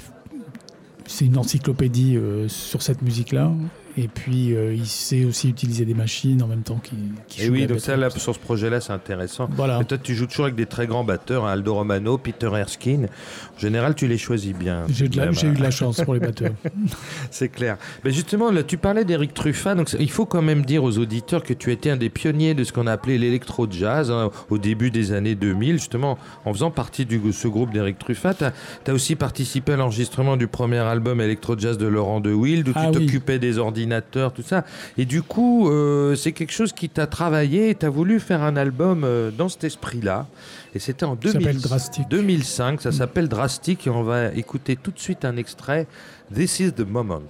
[1.05, 3.51] c'est une encyclopédie euh, sur cette musique-là.
[3.99, 7.49] Et puis, euh, il sait aussi utiliser des machines en même temps qu'il qu'il Et
[7.49, 9.49] oui, donc ça, là, sur ce projet-là, c'est intéressant.
[9.51, 9.79] Voilà.
[9.81, 13.07] Et toi, tu joues toujours avec des très grands batteurs, hein, Aldo Romano, Peter Erskine.
[13.55, 14.85] En général, tu les choisis bien.
[14.87, 16.53] J'ai eu de la chance pour les batteurs.
[17.31, 17.77] C'est clair.
[18.03, 19.73] Mais justement, là, tu parlais d'Éric Truffat.
[19.73, 22.63] Donc, il faut quand même dire aux auditeurs que tu étais un des pionniers de
[22.63, 27.05] ce qu'on a appelé l'électro-jazz hein, au début des années 2000, justement, en faisant partie
[27.05, 28.35] de ce groupe d'Éric Truffat.
[28.35, 32.71] Tu as, aussi participé à l'enregistrement du premier album électro-jazz de Laurent de Wild, où
[32.75, 33.05] Ah tu oui.
[33.05, 33.86] t'occupais des ordinateurs,
[34.33, 34.65] tout ça.
[34.97, 38.43] Et du coup, euh, c'est quelque chose qui t'a travaillé et tu as voulu faire
[38.43, 40.27] un album euh, dans cet esprit-là.
[40.75, 42.09] Et c'était en Ça 2000 s'appelle Drastic.
[42.09, 45.88] 2005, ça s'appelle Drastic et on va écouter tout de suite un extrait.
[46.33, 47.23] This is the moment.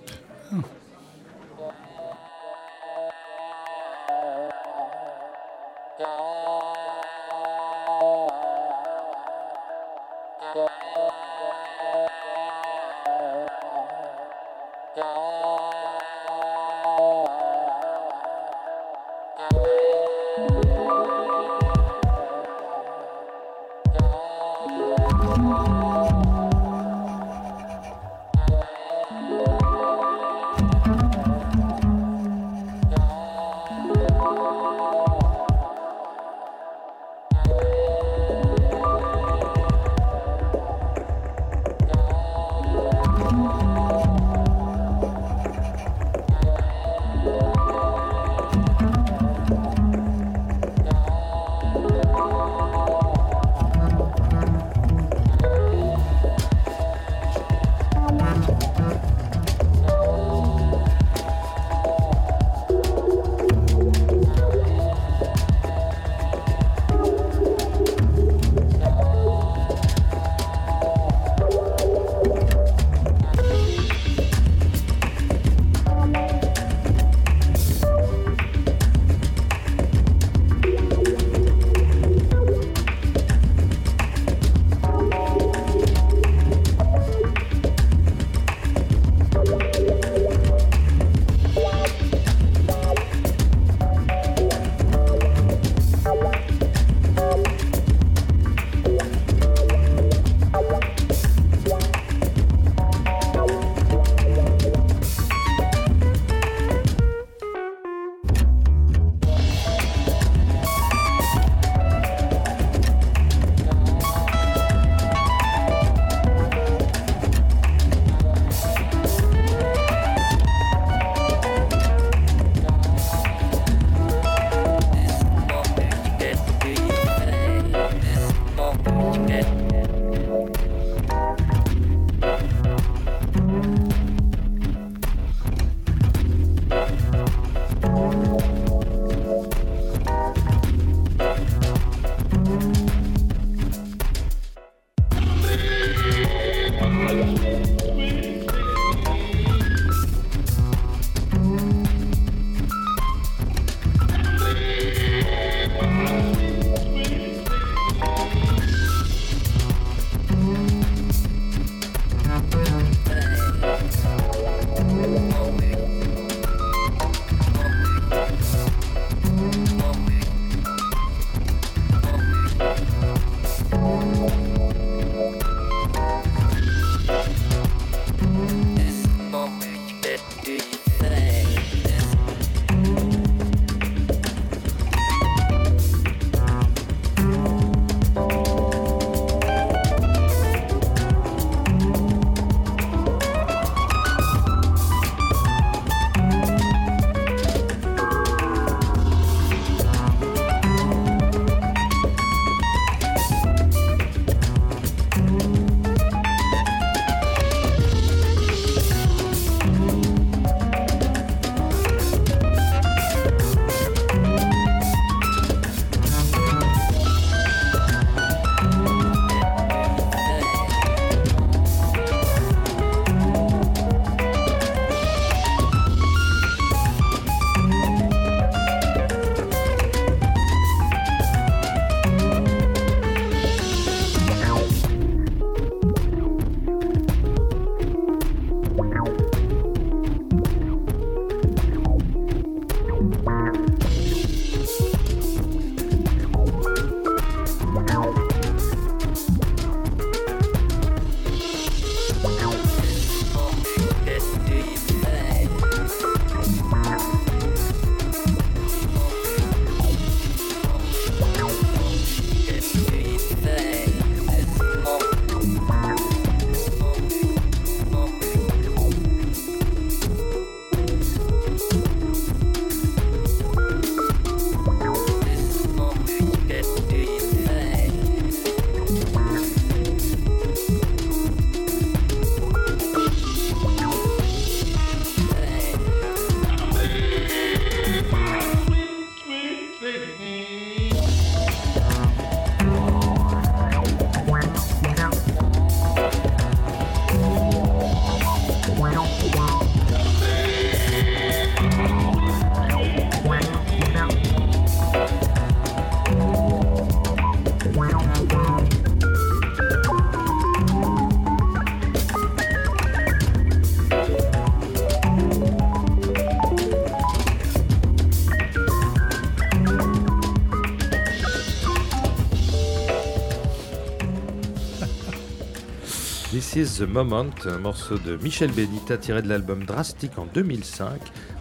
[326.58, 330.90] Is the moment, un morceau de Michel Benita tiré de l'album Drastic en 2005.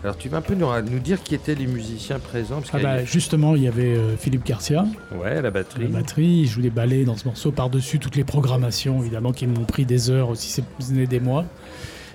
[0.03, 2.79] Alors tu vas un peu nous, nous dire qui étaient les musiciens présents parce ah
[2.79, 4.85] bah, Justement, il y avait euh, Philippe Garcia.
[5.15, 5.85] Ouais, la batterie.
[5.85, 9.47] La batterie, il joue des ballets dans ce morceau par-dessus toutes les programmations, évidemment, qui
[9.47, 11.47] m'ont pris des heures, aussi c'est des mois.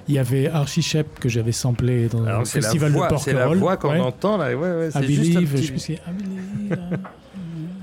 [0.07, 3.19] Il y avait Archie Shep que j'avais samplé dans le festival de Porquerolles.
[3.19, 4.55] C'est la voix qu'on entend là.
[4.55, 5.77] Ouais, ouais, I believe, je, me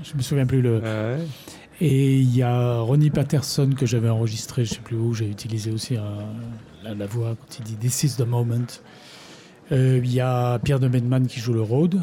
[0.03, 0.81] je me souviens plus le.
[1.81, 5.71] Et il y a Ronnie Patterson que j'avais enregistré, je sais plus où, j'ai utilisé
[5.71, 5.97] aussi
[6.83, 8.67] la, voix quand il dit This is the moment.
[9.71, 12.01] Euh, il y a Pierre de Medman qui joue le Rhodes.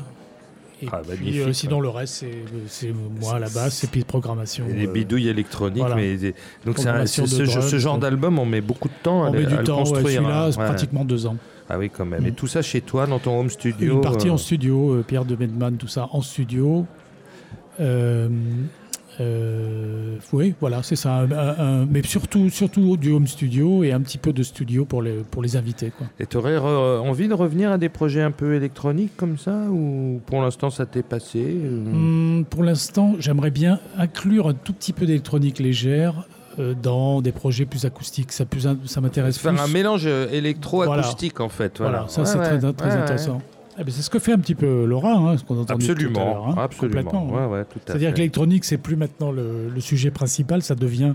[0.83, 2.25] Et ah, puis, euh, sinon, le reste,
[2.69, 4.67] c'est moi à la base, c'est puis programmation.
[4.69, 5.83] Les euh, bidouilles électroniques.
[5.95, 6.17] Mais
[6.67, 9.79] Donc, c'est ce, genre d'album, on met beaucoup de temps on à, met du temps,
[9.79, 10.07] construire.
[10.07, 11.37] Celui-là, c'est pratiquement deux ans.
[11.69, 12.25] Ah oui, quand même.
[12.27, 12.35] Et mm.
[12.35, 15.73] tout ça chez toi, dans ton home studio Une partie en studio, Pierre de Medman,
[15.73, 16.87] tout ça en studio.
[17.81, 18.29] Euh,
[19.21, 21.27] euh, oui, voilà, c'est ça.
[21.89, 25.43] mais surtout, surtout du home studio et un petit peu de studio pour les, pour
[25.43, 25.93] les invités.
[25.97, 26.07] Quoi.
[26.21, 30.21] Et tu aurais envie de revenir à des projets un peu électroniques comme ça Ou
[30.27, 32.41] pour l'instant, ça t'est passé euh?
[32.41, 36.27] hmm, Pour l'instant, j'aimerais bien inclure un tout petit peu d'électronique légère
[36.59, 38.33] euh, dans des projets plus acoustiques.
[38.33, 38.45] Ça,
[38.85, 41.79] ça m'intéresse Faire un mélange électro-acoustique en fait.
[41.79, 43.41] Voilà, ça c'est très, très intéressant.
[43.77, 46.21] Ben, c'est ce que fait un petit peu Laura, hein, ce qu'on entend absolument, tout
[46.21, 46.49] à l'heure.
[46.49, 47.67] Hein, absolument.
[47.87, 51.15] C'est-à-dire que l'électronique, c'est plus maintenant le, sujet principal, ça devient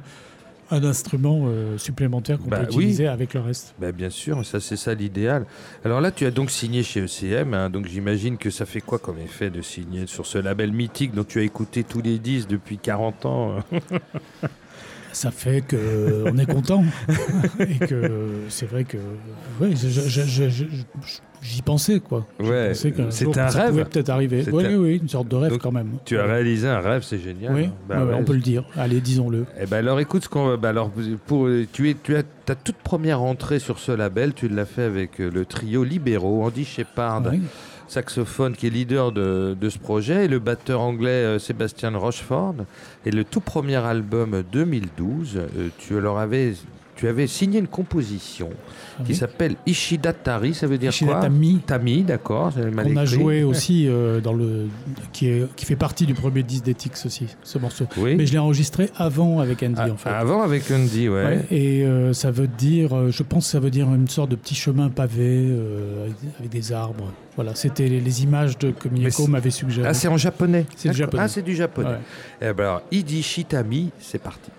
[0.74, 3.76] un instrument euh, supplémentaire qu'on bah peut utiliser avec le reste.
[3.82, 5.46] Bah bien sûr, ça c'est ça l'idéal.
[5.84, 8.98] Alors là, tu as donc signé chez ECM, hein, donc j'imagine que ça fait quoi
[8.98, 12.48] comme effet de signer sur ce label mythique dont tu as écouté tous les disques
[12.48, 13.56] depuis 40 ans
[15.14, 16.84] ça fait qu'on est content
[17.60, 18.98] et que c'est vrai que
[19.60, 19.72] ouais,
[21.42, 22.26] j'y pensais quoi.
[22.40, 23.12] Ouais, c'était un
[23.50, 23.70] ça rêve.
[23.70, 24.44] pouvait peut-être arriver.
[24.52, 25.94] Oui, oui, une sorte de rêve quand même.
[26.06, 27.54] Tu as réalisé un rêve, c'est génial.
[27.54, 28.64] Oui, bah on peut le dire.
[28.78, 29.46] Allez, disons-le.
[29.60, 30.92] Eh ben alors écoute ce qu'on bah alors
[31.28, 34.84] pour tu es tu as ta toute première entrée sur ce label, tu l'as fait
[34.84, 37.24] avec euh, le trio Libéraux, Andy Shepard.
[37.92, 42.56] Saxophone qui est leader de, de, ce projet, et le batteur anglais euh, Sébastien Rochefort.
[43.06, 46.54] Et le tout premier album 2012, euh, tu leur avais
[47.02, 48.52] tu avais signé une composition
[49.04, 51.60] qui s'appelle Ishida Tari, ça veut dire Ishida quoi Tami.
[51.66, 52.54] Tami, d'accord.
[52.56, 54.68] On a joué aussi euh, dans le
[55.12, 57.88] qui, est, qui fait partie du premier disque d'Etix aussi, ce morceau.
[57.98, 60.10] Mais je l'ai enregistré avant avec Andy ah, en fait.
[60.10, 61.44] Avant avec Andy, ouais.
[61.50, 64.36] et euh, ça veut dire, euh, je pense que ça veut dire une sorte de
[64.36, 65.52] petit chemin pavé
[66.38, 67.12] avec des arbres.
[67.36, 69.88] Voilà, c'était les, images de, que Miyako m'avait suggéré.
[69.88, 70.68] Ah, c'est en japonais.
[70.76, 71.24] C'est du japonais.
[71.24, 71.98] Ah, c'est du japonais.
[72.40, 74.52] Eh ben alors, Idishitami, c'est parti.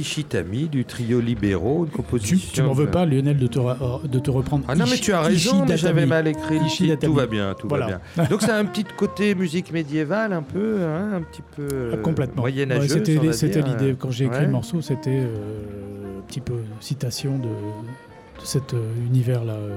[0.00, 2.50] Idishitami du trio Libéraux, une Tu, composition.
[2.52, 4.64] tu m'en veux pas, Lionel, de te, ra- de te reprendre.
[4.68, 6.58] Ah non, mais tu as raison, mais j'avais mal écrit.
[7.00, 7.86] Tout va bien, tout Voilà.
[7.86, 8.24] va bien.
[8.30, 11.68] Donc, ça a un petit côté musique médiévale, un peu, hein, un petit peu.
[11.70, 12.42] Ah, euh, Complètement.
[12.42, 12.52] Ouais,
[12.88, 13.94] c'était l'idée.
[13.98, 14.46] Quand j'ai écrit Ouais.
[14.46, 19.76] le morceau, c'était euh, un petit peu citation de, de cet euh, univers-là, euh,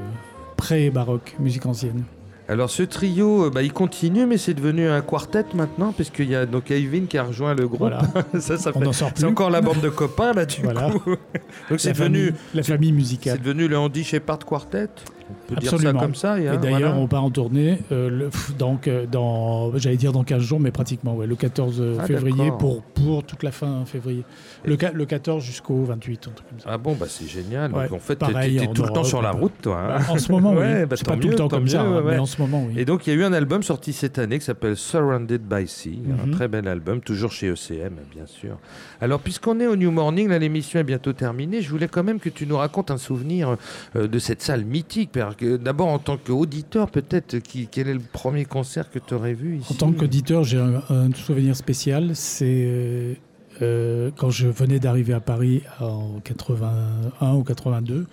[0.58, 2.04] pré-baroque, musique ancienne.
[2.50, 6.36] Alors ce trio, euh, bah, il continue, mais c'est devenu un quartet maintenant, puisqu'il y
[6.36, 7.80] a donc Ivan qui a rejoint le groupe.
[7.80, 8.02] Voilà.
[8.40, 10.92] ça, ça On fait- C'est encore la bande de copains là, du Voilà.
[10.92, 11.12] coup.
[11.70, 13.40] donc c'est devenu, la famille c'est musicale.
[13.40, 14.90] devenu le Andy Shepard Quartet.
[15.30, 16.00] On peut dire Absolument.
[16.00, 16.40] ça comme ça.
[16.40, 16.96] Et hein, d'ailleurs, voilà.
[16.98, 20.72] on part en tournée, euh, le- donc, euh, dans, j'allais dire dans 15 jours, mais
[20.72, 24.24] pratiquement, ouais, le 14 Ah, février pour, pour toute la fin février.
[24.66, 26.70] Le, ca- le 14 jusqu'au 28, un truc comme ça.
[26.72, 27.72] Ah bon, bah c'est génial.
[27.74, 28.26] Ouais, donc en fait, t'es
[28.68, 29.80] en tout le temps sur la route, toi.
[29.80, 29.98] hein.
[30.00, 30.86] Bah, en ce moment, Ouais, oui.
[30.86, 32.74] bah, c'est pas tout le temps comme ça, mieux, hein, mais en ce moment, oui.
[32.78, 35.68] Et donc, il y a eu un album sorti cette année qui s'appelle Surrounded by
[35.68, 36.32] Sea, un Mhm.
[36.32, 38.58] très bel album, toujours chez ECM, bien sûr.
[39.02, 42.20] Alors, puisqu'on est au New Morning, là, l'émission est bientôt terminée, je voulais quand même
[42.20, 43.56] que tu nous racontes un souvenir
[43.96, 45.12] euh, de cette salle mythique.
[45.60, 47.38] D'abord, en tant qu'auditeur, peut-être,
[47.72, 49.72] quel est le premier concert que tu aurais vu ici?
[49.74, 52.16] En tant qu'auditeur, j'ai un, un souvenir spécial.
[52.16, 53.14] C'est euh,
[53.62, 58.06] euh, quand je venais d'arriver à Paris en 81 ou 82.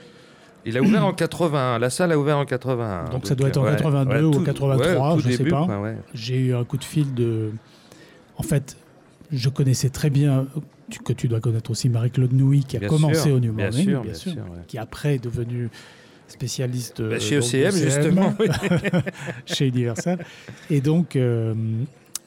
[0.67, 3.09] Il a ouvert en 81, la salle a ouvert en 81.
[3.09, 5.67] Donc ça doit être en ouais, 82 ou tout- 83, au je sais début, pas.
[6.13, 7.51] J'ai eu un coup de fil de.
[8.37, 8.77] En fait,
[9.33, 10.47] je connaissais très bien,
[11.05, 13.67] que tu dois connaître aussi, Marie-Claude Nouy, qui a Bien commencé sûr, au New bien
[13.71, 14.59] Morning, sûr, bien bien sûr, sûr, ouais.
[14.67, 15.71] qui après est devenu
[16.33, 18.35] spécialiste Bah, euh, chez ECM, de justement.
[19.47, 20.25] chez Universal.
[20.71, 21.55] Et donc, euh,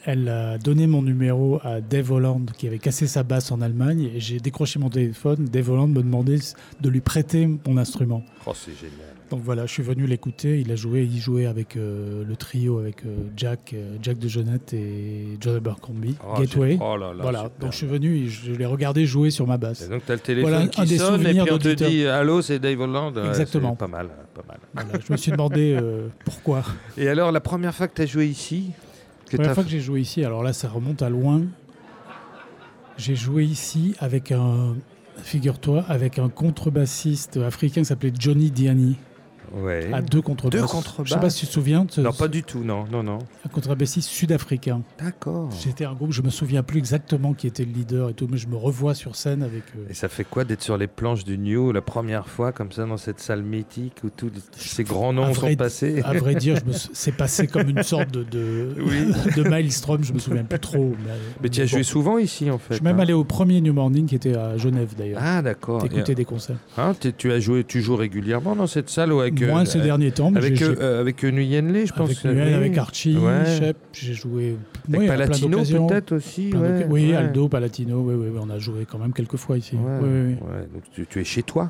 [0.05, 4.09] elle a donné mon numéro à Dave Holland, qui avait cassé sa basse en Allemagne.
[4.15, 5.45] Et j'ai décroché mon téléphone.
[5.45, 6.39] Dave Holland me demandait
[6.81, 8.23] de lui prêter mon instrument.
[8.45, 9.12] Oh, c'est génial.
[9.33, 10.59] Donc voilà, je suis venu l'écouter.
[10.59, 14.27] Il a joué, il jouait avec euh, le trio, avec euh, Jack, euh, Jack de
[14.27, 16.77] Jonette et John Abercrombie, Oh, Gateway.
[16.79, 19.55] Oh là là, voilà, donc je suis venu, et je l'ai regardé jouer sur ma
[19.55, 19.89] Et basse.
[19.89, 22.05] donc, tu as le téléphone Voilà, un qui des sonne et puis on te dit
[22.05, 23.17] Allô, c'est Dave Holland.
[23.27, 23.75] Exactement.
[23.75, 24.59] Pas mal, pas mal.
[24.71, 25.79] Voilà, je me suis demandé
[26.25, 26.63] pourquoi.
[26.99, 28.69] Et alors, la première fois que tu as joué ici
[29.31, 31.41] La première fois que j'ai joué ici, alors là ça remonte à loin,
[32.97, 34.75] j'ai joué ici avec un,
[35.23, 38.95] figure-toi, avec un contrebassiste africain qui s'appelait Johnny Diani,
[39.53, 39.89] Ouais.
[39.93, 40.61] à deux contrebasses.
[40.61, 42.63] Deux contrebasses Je sais pas si tu te souviens de ce, Non, pas du tout,
[42.63, 43.19] non, non, non.
[43.45, 44.81] un contrebassiste sud-africain.
[44.99, 45.49] D'accord.
[45.51, 48.37] C'était un groupe, je me souviens plus exactement qui était le leader et tout, mais
[48.37, 49.85] je me revois sur scène avec eux.
[49.89, 52.85] Et ça fait quoi d'être sur les planches du New la première fois, comme ça,
[52.85, 56.65] dans cette salle mythique où tous ces grands noms sont passés À vrai dire, je
[56.65, 59.33] me sou- c'est passé comme une sorte de, de, Oui.
[59.35, 60.95] de maelstrom, je me souviens plus trop.
[61.05, 61.11] Mais,
[61.43, 62.65] Mais tu as joué souvent ici, en fait.
[62.71, 65.19] Je suis même hein allé au premier New Morning qui était à Genève d'ailleurs.
[65.23, 65.83] Ah, d'accord.
[65.85, 66.57] Écouter des concerts.
[66.77, 69.79] Hein, tu as joué, tu joues régulièrement dans cette salle ou avec Moins euh, ces
[69.79, 72.09] derniers temps, mais avec euh, euh, avec euh, Nguyen Lé, je pense.
[72.09, 72.53] avec euh, oui.
[72.53, 73.17] avec Archie.
[73.59, 74.57] Shep, j'ai joué
[74.93, 76.51] Avec Palatino peut-être aussi.
[76.89, 77.13] Oui.
[77.13, 79.75] Aldo, Palatino, oui, oui, oui, on a joué quand même quelques fois ici.
[79.75, 81.69] Donc tu es chez toi.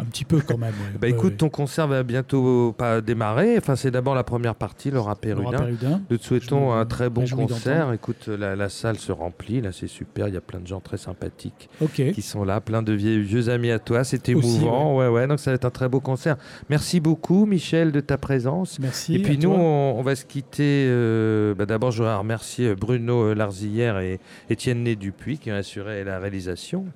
[0.00, 0.74] Un petit peu quand même.
[1.00, 3.56] Bah écoute, ton concert va bientôt pas démarrer.
[3.58, 5.66] Enfin, c'est d'abord la première partie, Laura Perrudin.
[6.10, 7.92] Nous te souhaitons un très bon concert.
[7.92, 10.28] Écoute, la, la salle se remplit, là c'est super.
[10.28, 11.68] Il y a plein de gens très sympathiques
[12.14, 14.04] qui sont là, plein de vieux, vieux amis à toi.
[14.04, 15.08] C'est Aussi, émouvant, ouais.
[15.08, 16.36] ouais, Donc ça va être un très beau concert.
[16.68, 18.78] Merci beaucoup, Michel, de ta présence.
[18.78, 19.14] Merci.
[19.16, 20.86] Et puis nous, on, on va se quitter.
[20.88, 24.20] euh, bah, D'abord, je voudrais remercier Bruno euh, Larzillière et
[24.50, 26.86] Étienne Né Dupuis qui ont assuré la réalisation.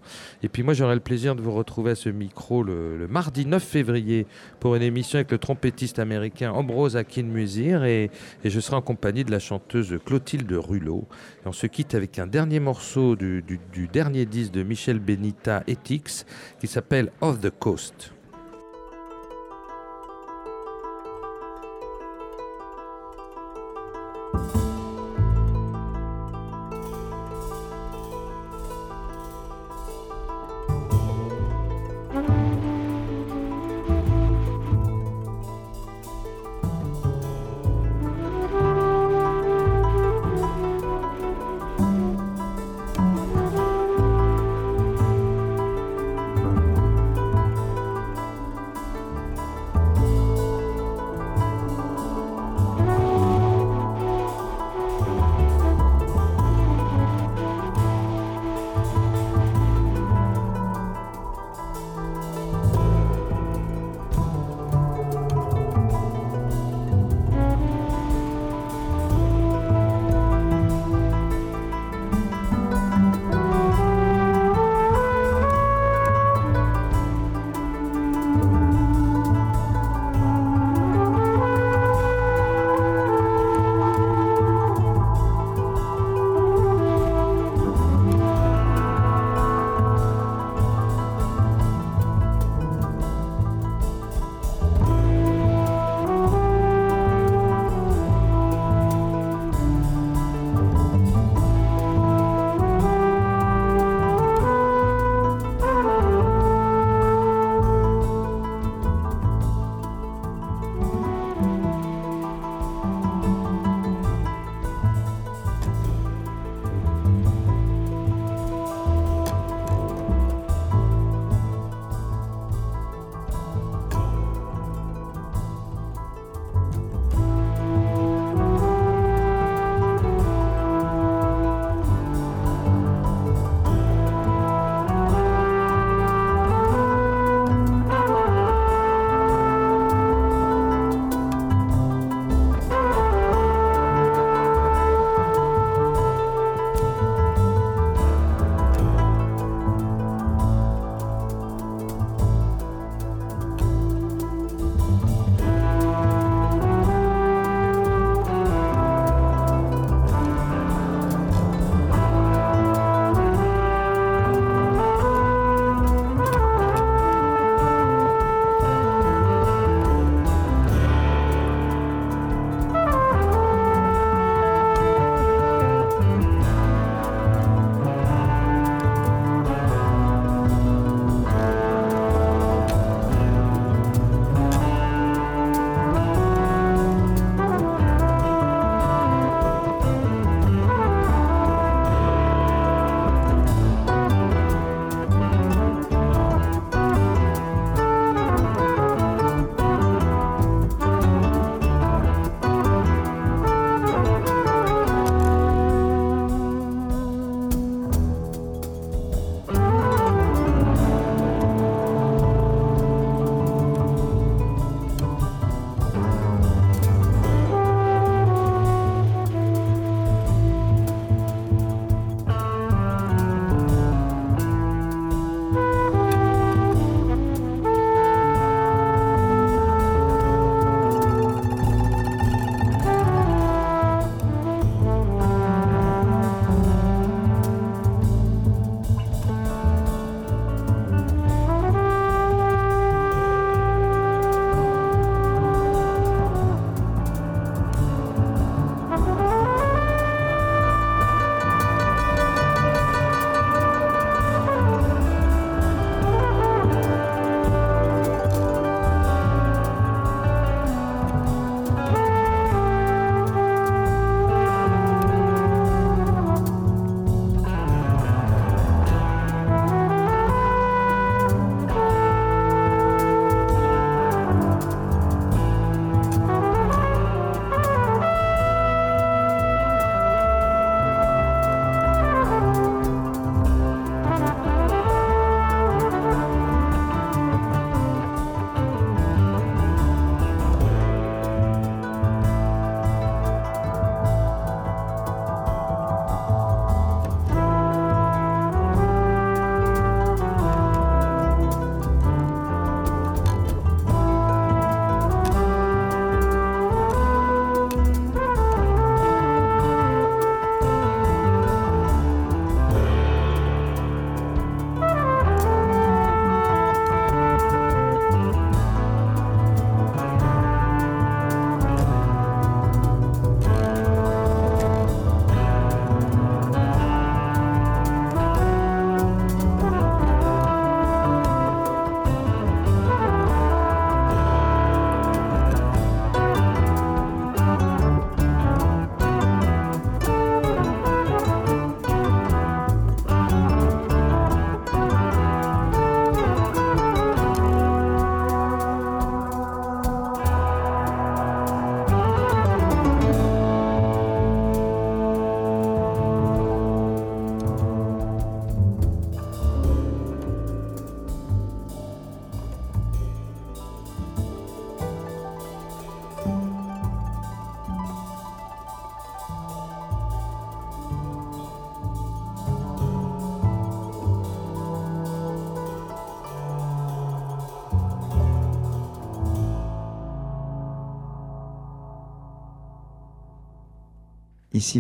[0.43, 3.47] Et puis moi, j'aurai le plaisir de vous retrouver à ce micro le, le mardi
[3.47, 4.27] 9 février
[4.61, 8.11] pour une émission avec le trompettiste américain Ambrose Akinmusir et,
[8.45, 11.07] et je serai en compagnie de la chanteuse Clotilde Rulot.
[11.45, 13.43] On se quitte avec un dernier morceau du
[13.93, 16.27] dernier disque de Michel Benita Ethics
[16.61, 18.13] qui s'appelle Off the Coast.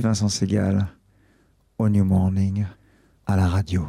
[0.00, 0.86] Vincent Segal,
[1.78, 2.64] au New Morning,
[3.26, 3.86] à la radio.